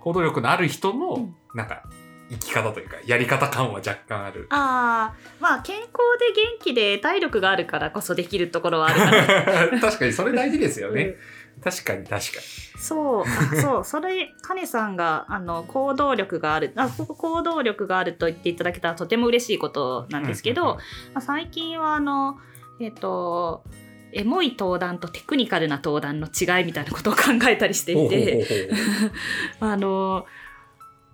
[0.00, 1.84] 行動力のある人のうんなんか
[2.30, 4.46] 生き方というかやり方感は若干ある。
[4.50, 9.80] ああまあ健康で元気で体力があるからこそできるところはあるかな。
[9.82, 11.16] 確かにそれ大事ですよね。
[11.62, 12.40] 確かに確か
[12.78, 20.82] そう、あそう、 それ、カネさんが、あの、行動力がある、あ、ここ行動力があると言っていただけたらとても嬉しいことなんですけど、うんうんうんま
[21.14, 22.38] あ、最近は、あの、
[22.80, 23.62] えっ、と、
[24.12, 28.06] エモい登壇とテクニカルな登壇の違いみたいなことを考えたりしてに。
[28.06, 28.46] いて、
[29.60, 30.26] あの、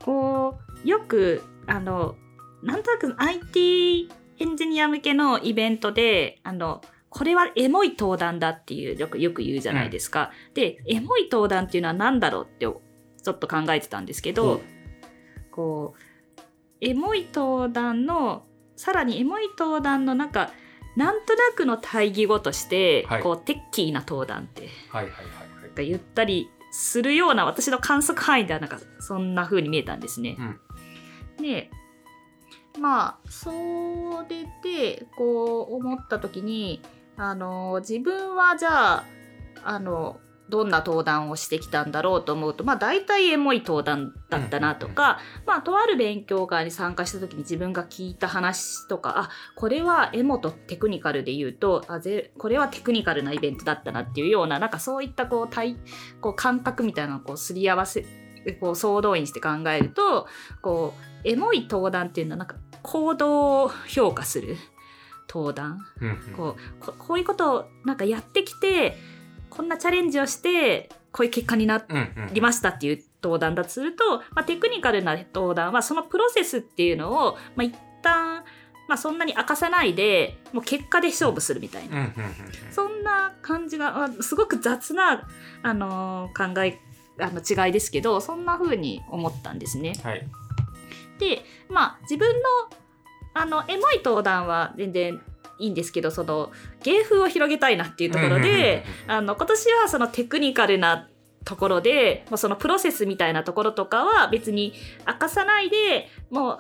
[0.00, 2.16] こう、よく、あの、
[2.62, 10.30] なんとなく IT エンジニア向けのイベントで、あの、これはエモい登壇だっていうよくよく言うじゃないですか。
[10.54, 12.80] で、エモい登壇っていうのは何だろうってちょ
[13.32, 14.60] っと考えてたんですけど、ほ
[15.50, 16.40] こう、
[16.80, 20.52] エモい登壇の、さらにエモい登壇のなんか、
[20.96, 25.50] なんとなくの対義語として、はいこう、テッキーな登壇ってはいはいはいはい。
[25.74, 30.36] が言ったりするような私の観測範囲ではなんかそんな風に見えたんですね。
[31.40, 31.70] で
[32.78, 33.50] まあそ
[34.28, 36.80] れでこう思った時に
[37.16, 39.04] あの自分はじゃあ
[39.64, 40.20] あの
[40.50, 55.76] どんな登壇をしてきたんだろうと思うとまあ大体エモい登壇だったなとか、まあとある勉強会に参加した時に自分が聞いた話とかあこれはエモとテクニカルで言うとあぜこれはテクニカルなイベントだったなっていうようななんかそういったこう対
[56.20, 58.04] こう感覚みたいなのをこうすり合わせ
[58.60, 60.26] こう総動員して考えると
[60.62, 64.56] こうエモい登壇っていうのはなんか行動を評価する
[65.28, 65.78] 登壇。
[66.36, 68.96] こうここういうことをなんかやってきて
[69.48, 71.84] こんなチャレンジをしてこういう結果にな
[72.32, 78.44] りましたっていう登壇だとすると、まあ、テクニカルな登壇はそのプロセスっていうのを、まあ、一旦、
[78.88, 82.12] まあ、そんなに明かさないでもう結果で勝負するみたいな、
[82.70, 85.28] そんな感じが、あすごく雑な、
[85.62, 86.78] あのー考え
[87.18, 89.94] あの違いですけどそんな風に思ったんですね。
[90.02, 90.26] はい。
[91.18, 92.42] でまあ自分の
[93.34, 95.20] あのエモい登壇は全然
[95.58, 96.50] いいんですけどその
[96.82, 101.08] 芸風を広げたいなっていうところで、あの今年はそのテクニカルな
[101.44, 104.72] ところでもうそのプロセスみたいなところとかは別に
[105.06, 106.58] 明かさないでもう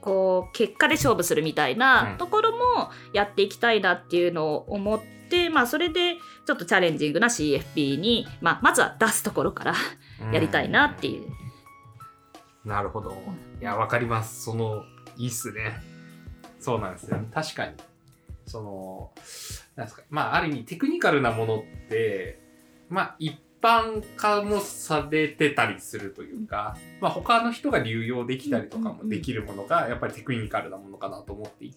[0.00, 6.16] こう結果で勝負するみたいなうんところもやっていきたいなっていうのを思って、まあそれで
[6.46, 9.74] ちょっとチャレンジングな CFP に、まあ、まずは出すところから
[10.24, 11.26] うんやりたいなっていう。
[12.64, 13.16] なるほど。
[13.60, 14.44] いや、わかります。
[14.44, 14.84] その、
[15.16, 15.80] いいっすね。
[16.60, 17.18] そうなんですよ。
[17.32, 17.72] 確かに。
[18.46, 19.12] その、
[19.76, 20.02] なんですか。
[20.08, 22.40] まあ、ある意味テクニカルなものって、
[22.88, 31.76] まあ、一般化もされてたりするというか、まあ、他の人が流用できたりとかもできるものが、やっぱりテクニカルなものかなと思っていて、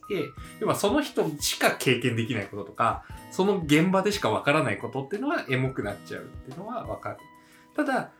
[0.60, 7.16] 要はその人しか経験できないこととか、その現場でしかわからないことっていうのはエモくなっちゃうっていうのはわかる。
[7.74, 8.10] ただ、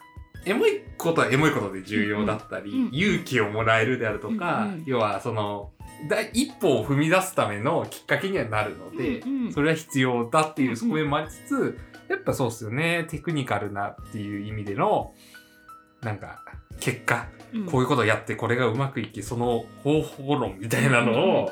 [0.46, 5.70] エモいことはエモいことで重要だったり、勇気をもらえるであるとか、要はその、
[6.08, 10.76] 第一歩を踏み出すためのきっかけにはなるので、それは必要だってうんいううん。
[10.76, 11.78] 側面もありつつ、
[12.10, 15.14] やっぱそうっすよね、テクニカルなっていう意味での、
[16.02, 16.42] なんか、
[16.80, 21.50] 結果、うんこういうことをやってこれがうまくいき、その方法論みたいなのを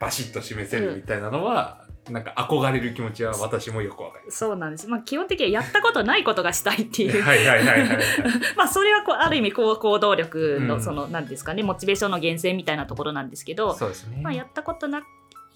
[0.00, 4.38] バシッと示せるみたいなのは、なんか憧れる気持ちは私もよくわかります。
[4.38, 4.88] そうなんです。
[4.88, 7.20] まあ基本的にはやったことないことがしたいっていう。
[7.24, 7.98] はいはいはいはいはい。
[8.56, 14.20] まあそれはこうある意味こう行動力うんのその何ですかねモチベーションの源泉みたいなところなんですけど、そうですね。
[14.22, 15.00] まあやったことな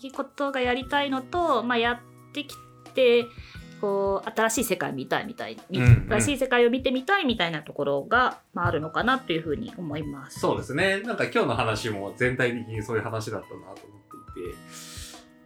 [0.03, 1.99] いことがやりたいのと、まあやっ
[2.32, 2.57] てき
[2.95, 3.26] て
[3.81, 10.41] こう新しい世界見たいみたい、みうんうん新しい世界を見てみたいみたいなところがまああるのかなというふうに思います。
[10.41, 11.01] そうですね。
[11.01, 15.01] なんか今日の話も全体的にそういう話だったなと思っていて。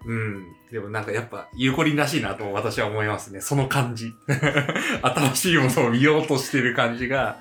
[0.07, 0.53] うん。
[0.71, 3.41] でもなんかやっぱ、ゆうこりんらしいなと私は思いますね。
[3.41, 4.13] その感じ。
[5.03, 7.39] 新しいものを見ようとしてる感じが、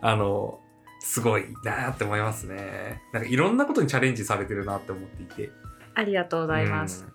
[0.00, 0.60] あの、
[1.00, 3.02] すごいなって思いますね。
[3.12, 5.50] なんかいろんなことにチャレンジされてるなって思っていて。
[5.94, 7.06] ありがとうございます。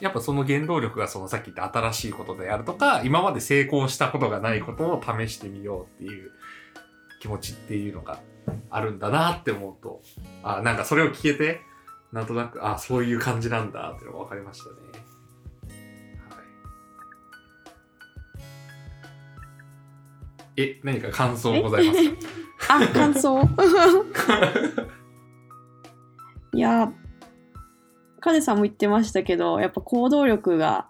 [0.00, 6.30] やっぱその原動力がそのさっき言った新しいことであるとか、今まで成功したことがないことを試してみようっていう
[7.20, 8.20] 気持ちっていうのが
[8.70, 10.02] あるんだなって思うと、
[10.42, 11.60] あ、なんかそれを聞けて、
[12.12, 14.76] なんとなく、あ、そういう感じなんだっていうのが分かりましたね。
[16.28, 16.36] は
[20.56, 20.62] い。
[20.62, 22.10] え、何か感想ございます
[22.68, 22.76] か？
[22.82, 23.40] あ、感想？
[26.52, 26.92] いや、
[28.26, 30.88] カネさんも言ってましたけど、やっぱ行動力が、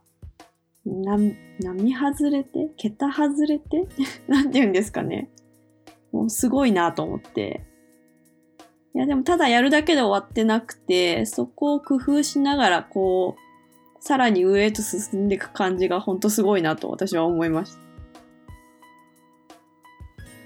[0.86, 1.18] な、
[1.60, 2.70] 並外れて？
[2.78, 3.86] 桁外れて？
[4.26, 5.28] なんて言うんですかね。
[6.12, 7.62] もうすごいなと思って。
[8.94, 17.82] いや、でもただやるだけで終わってなくて、そこを工夫しながら、こう、さらに上へと進んでいく感じが本当すごいなと私は思いました。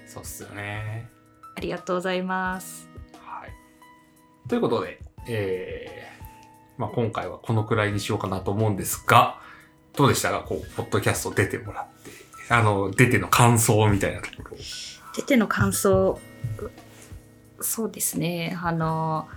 [0.07, 1.09] そうっすよね。
[1.55, 2.89] ありがとうございます。
[3.17, 4.49] はい。
[4.49, 6.10] ということで、えー、
[6.81, 9.39] まあ今回はこのくらいにしようかなと思うんですが、
[9.97, 10.41] どうでしたか？
[10.41, 12.11] こう、ポッドキャスト出てもらって、
[12.49, 14.57] あの、出ての感想みたいなところ。
[15.15, 16.19] 出ての感想。
[17.61, 18.59] そうですね。
[18.63, 19.29] あの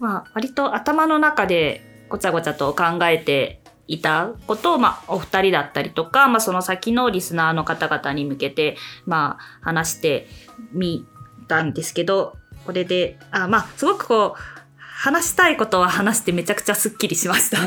[0.00, 10.28] まあ割と頭の中でごちゃごちゃと考えていたことを、まあ、お二人だったりとか、まあ、その先のリスナーの方々に向けて、まあ、話して
[10.72, 11.06] み
[11.46, 14.57] たんですけどこれであまあすごくこう
[15.00, 17.64] 話したいことは話してめちゃくちゃすっきりしました。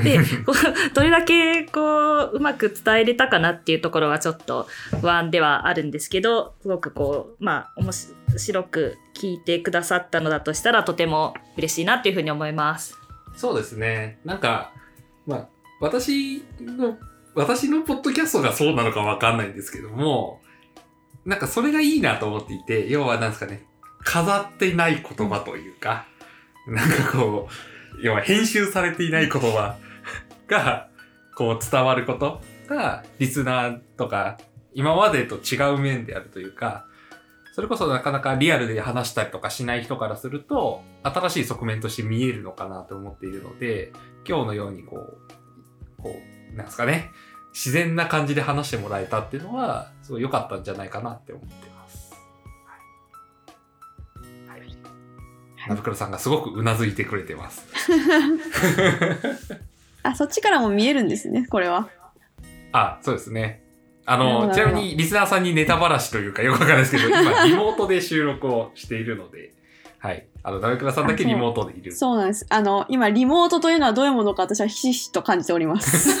[0.00, 0.18] で
[0.94, 4.66] どれだけこううまく伝えれたかなっていうところはちょっと
[5.02, 7.92] 不安ではあるんですけどすごくこうまあ面
[8.38, 12.98] 白く聞いてくださったのだとしたらとても嬉しいなっていうふうに思います。
[13.36, 14.18] そうですね。
[14.24, 14.72] なんか、
[15.26, 15.48] まあ、
[15.82, 16.96] 私の、
[17.34, 20.40] 私のポッドキャストがそうなのかわかんないんですけども、
[21.26, 23.66] なんかそれがいいなと思っていて、要はなんですかね、
[24.02, 26.06] 飾っていない言葉というか、
[26.66, 29.76] なんかこう、要は編集されていない言葉
[30.48, 30.88] が、
[31.36, 34.38] こう伝わることが、リスナーとか、
[34.72, 36.86] 今までと違う面であるというか、
[37.54, 43.92] それこそなかなかリアルで話したりとかしない人からすると、新しい側面として見えるのかなと思っているので、
[44.26, 46.16] 今日のようにこう、こ
[46.52, 47.10] う、なんですかね、
[47.52, 51.73] 自然な感じで話してもらえたっていうのは、すごい良かったんじゃないかなって思って
[55.68, 57.66] ナブクロさんがすごくうなずいてくれてます。
[60.02, 61.88] あ、そっちからも見えるんですね、これは。
[62.72, 63.62] あ、そうですね。
[64.06, 69.54] あの、ちなみにリスナーさんにネタばらしというかよくわかんないですけど、 今リモートで収録をしているので、
[69.98, 70.26] はい。
[70.42, 71.92] あの、ナブクロさんだけリモートでいる。
[71.92, 72.44] そうなんです。
[72.50, 76.20] あの、今、リモートというのはどういうものか私はひしひしと感じております。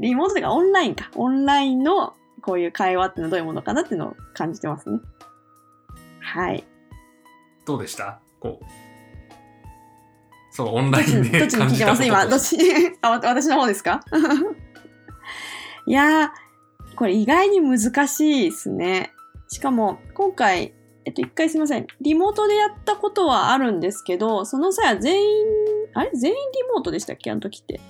[0.00, 1.10] リモートというかオンラインか。
[1.14, 5.00] オンラインのこういう会話っていうのはどういうものかなっていうのを感じてますね。
[6.20, 6.64] はい。
[7.66, 8.20] どうでした？
[8.40, 8.64] こう。
[10.52, 12.04] そう、オンラインでどっちに聞いてます？
[12.04, 12.52] 今、どっち？
[12.56, 12.64] に
[13.02, 14.02] あ、わ私の方ですか？
[15.86, 16.28] いやー、
[16.96, 19.12] これ意外に難しいですね。
[19.48, 20.72] しかも、今回、
[21.04, 21.86] えっと、一回すいません。
[22.00, 25.46] リモートでやったことはあるんですけど、その際は全員、
[25.94, 26.10] あれ？
[26.14, 27.30] 全員リモートでしたっけ？
[27.30, 27.80] あの時って。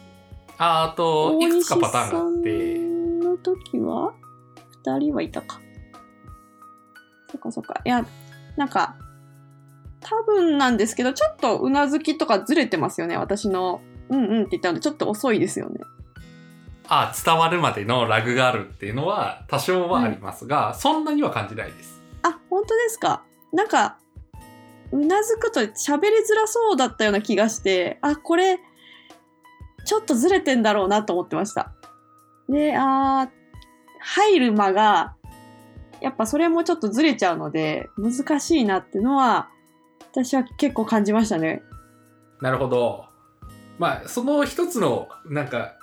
[0.59, 2.79] ああと、いくつかパターンがあって、
[3.29, 4.15] の時は、
[4.85, 5.61] 二人はいたか。
[7.31, 7.81] そっかそっか。
[7.85, 8.05] いや、
[8.57, 8.97] なんか、
[10.09, 13.17] 多分なんですけど、ちょっとうなずきとかずれてますよね。
[13.17, 15.81] 私の、うんうんって言ったので、ちょっと遅いですよね。
[16.89, 22.01] ああ、伝わるまでのラグがあるっていうのは多少はありますが、そんなには感じないです。
[22.23, 23.25] あ、本当ですか？
[23.53, 23.99] なんか、
[24.93, 28.61] うなずくと喋りづらそうだったような気がして、あ、これ、
[29.85, 31.73] ちょっとずれてんだろうなと思ってました。
[32.49, 33.31] で、あー
[33.99, 35.17] 入る間が、
[36.01, 39.49] やっぱそれもちょっとずれちゃうので、難しいなっていうのは、
[40.25, 41.63] 私は結構感じましたね。
[42.41, 43.05] なるほど。
[43.79, 45.75] まあ、その一つの、なんか、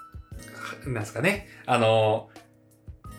[0.85, 1.47] なんですかね。
[1.67, 2.29] あの、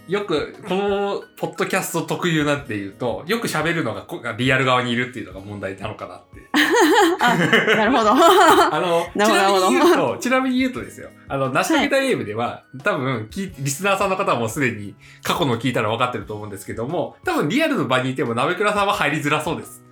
[0.08, 6.40] よく、この、ポッドキャスト特有なんていうと、よく喋るのがこリアル側にいるっていうのが問題なのかなって。
[7.22, 7.36] あ、
[7.76, 8.10] なるほど。
[8.12, 11.10] あの、ちなみに言うと、ちなみに言うとですよ。
[11.28, 19.83] あの、成し遂げたゲームでは、多分、きリスナーさんの方はもうすでに過去の聞いたら分かってると思うんですけども、多分リアルの場にいても、鍋倉さんは入りづらそうです。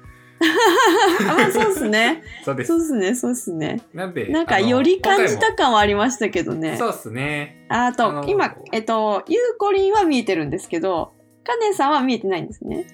[1.31, 2.23] あまあ、そう ですね。
[2.45, 2.79] そうですそう。
[2.81, 3.81] ですね、そうですね。
[3.95, 6.77] なんで、なんか、より感じた感はありましたけどねも。
[6.77, 7.67] そうですね。
[7.69, 11.13] ああのと、今、えっと、ゆうこりんは見えてるんですけど、
[11.45, 12.87] カネさんは見えてないんですね。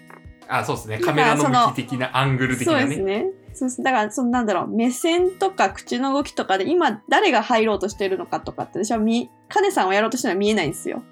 [0.49, 0.99] あ、そうですね。
[0.99, 2.88] カメラの向き的な、アングル的そうなね。
[2.88, 3.26] ですね。
[3.53, 11.03] そうですだから、そのなんだろう、目線とか口の動きとかで、今、誰が入ろうとしてるのかとかって、私は見、カネさんをやろうとしてるのは見えないんですよ。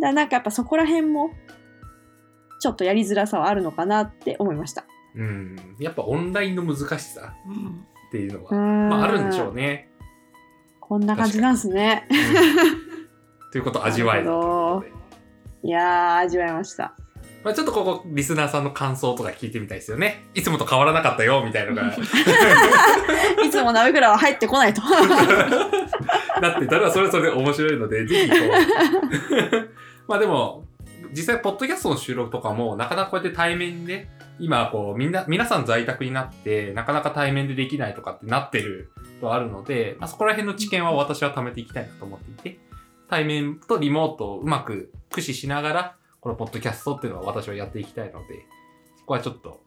[0.00, 1.30] だなんかやっぱそこら辺も、
[2.62, 4.84] ちょっとやりづらさはあるのかなって思いました。
[5.16, 5.56] うん。
[5.80, 9.90] やっぱオンラインの難しさうんっていうのは、ままああるんでしょうね。
[10.78, 12.06] こんな感じなんですね。
[12.08, 16.94] うんということを味わえいやー、味わいました。
[17.44, 20.24] まあちょっとここ、リスナーさんの感想とか聞いてみたいですよね。
[20.34, 21.88] いつもと変わらなかったよ、みたいなのが。
[23.44, 24.80] いつも鍋倉は入ってこないと。
[26.40, 29.70] だって、誰はそれぞれ面白いので、ぜひこう。
[30.06, 30.64] まあでも、
[31.12, 34.08] 実際、ポッドキャストの収録とかも、なかなかこうやって対面で、
[34.38, 38.90] 今、こう、みんな、皆さん在宅になって、なかなか対面でできないとかってなってる
[39.20, 42.58] とあるので、まあそこら辺の知見は私は貯めていきたいなと思っていて、
[43.08, 48.46] 対面とリモートをうまく駆使しながら、このポッドキャストっていうのは私はやっていきたいので、
[48.96, 49.62] そこはちょっと、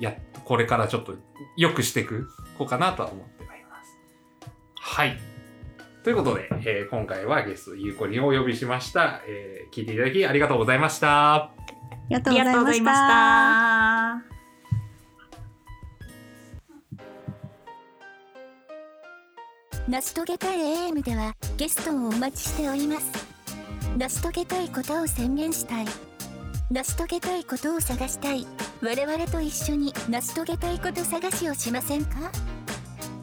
[0.00, 0.14] や、
[0.44, 1.14] これからちょっと
[1.56, 2.28] 良くしていく、
[2.58, 4.50] こうかなとは思っています。
[4.74, 5.29] はい。
[6.02, 11.34] ということで、えー今回はゲストゆうこりんをお呼びしました、えー聞いていただきありがとうございました。
[11.34, 11.52] あ
[12.08, 12.94] りがとうございま。
[12.94, 14.30] した。
[19.88, 23.12] 成し遂げたい AM ではゲストをお待ちしております。
[23.98, 25.86] 成し遂げたいことを宣言したい。
[26.70, 28.46] 成し遂げたいことを探したい。
[28.80, 32.32] 我々と一緒に成し遂げたいこと探しをしませんか？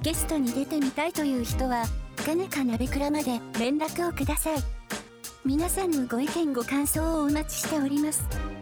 [0.03, 1.85] ゲストに出てみたいという人は
[2.23, 4.57] かねか鍋倉まで連絡をください。
[5.45, 8.56] 皆さんのご意見ご感想をお待ちしております。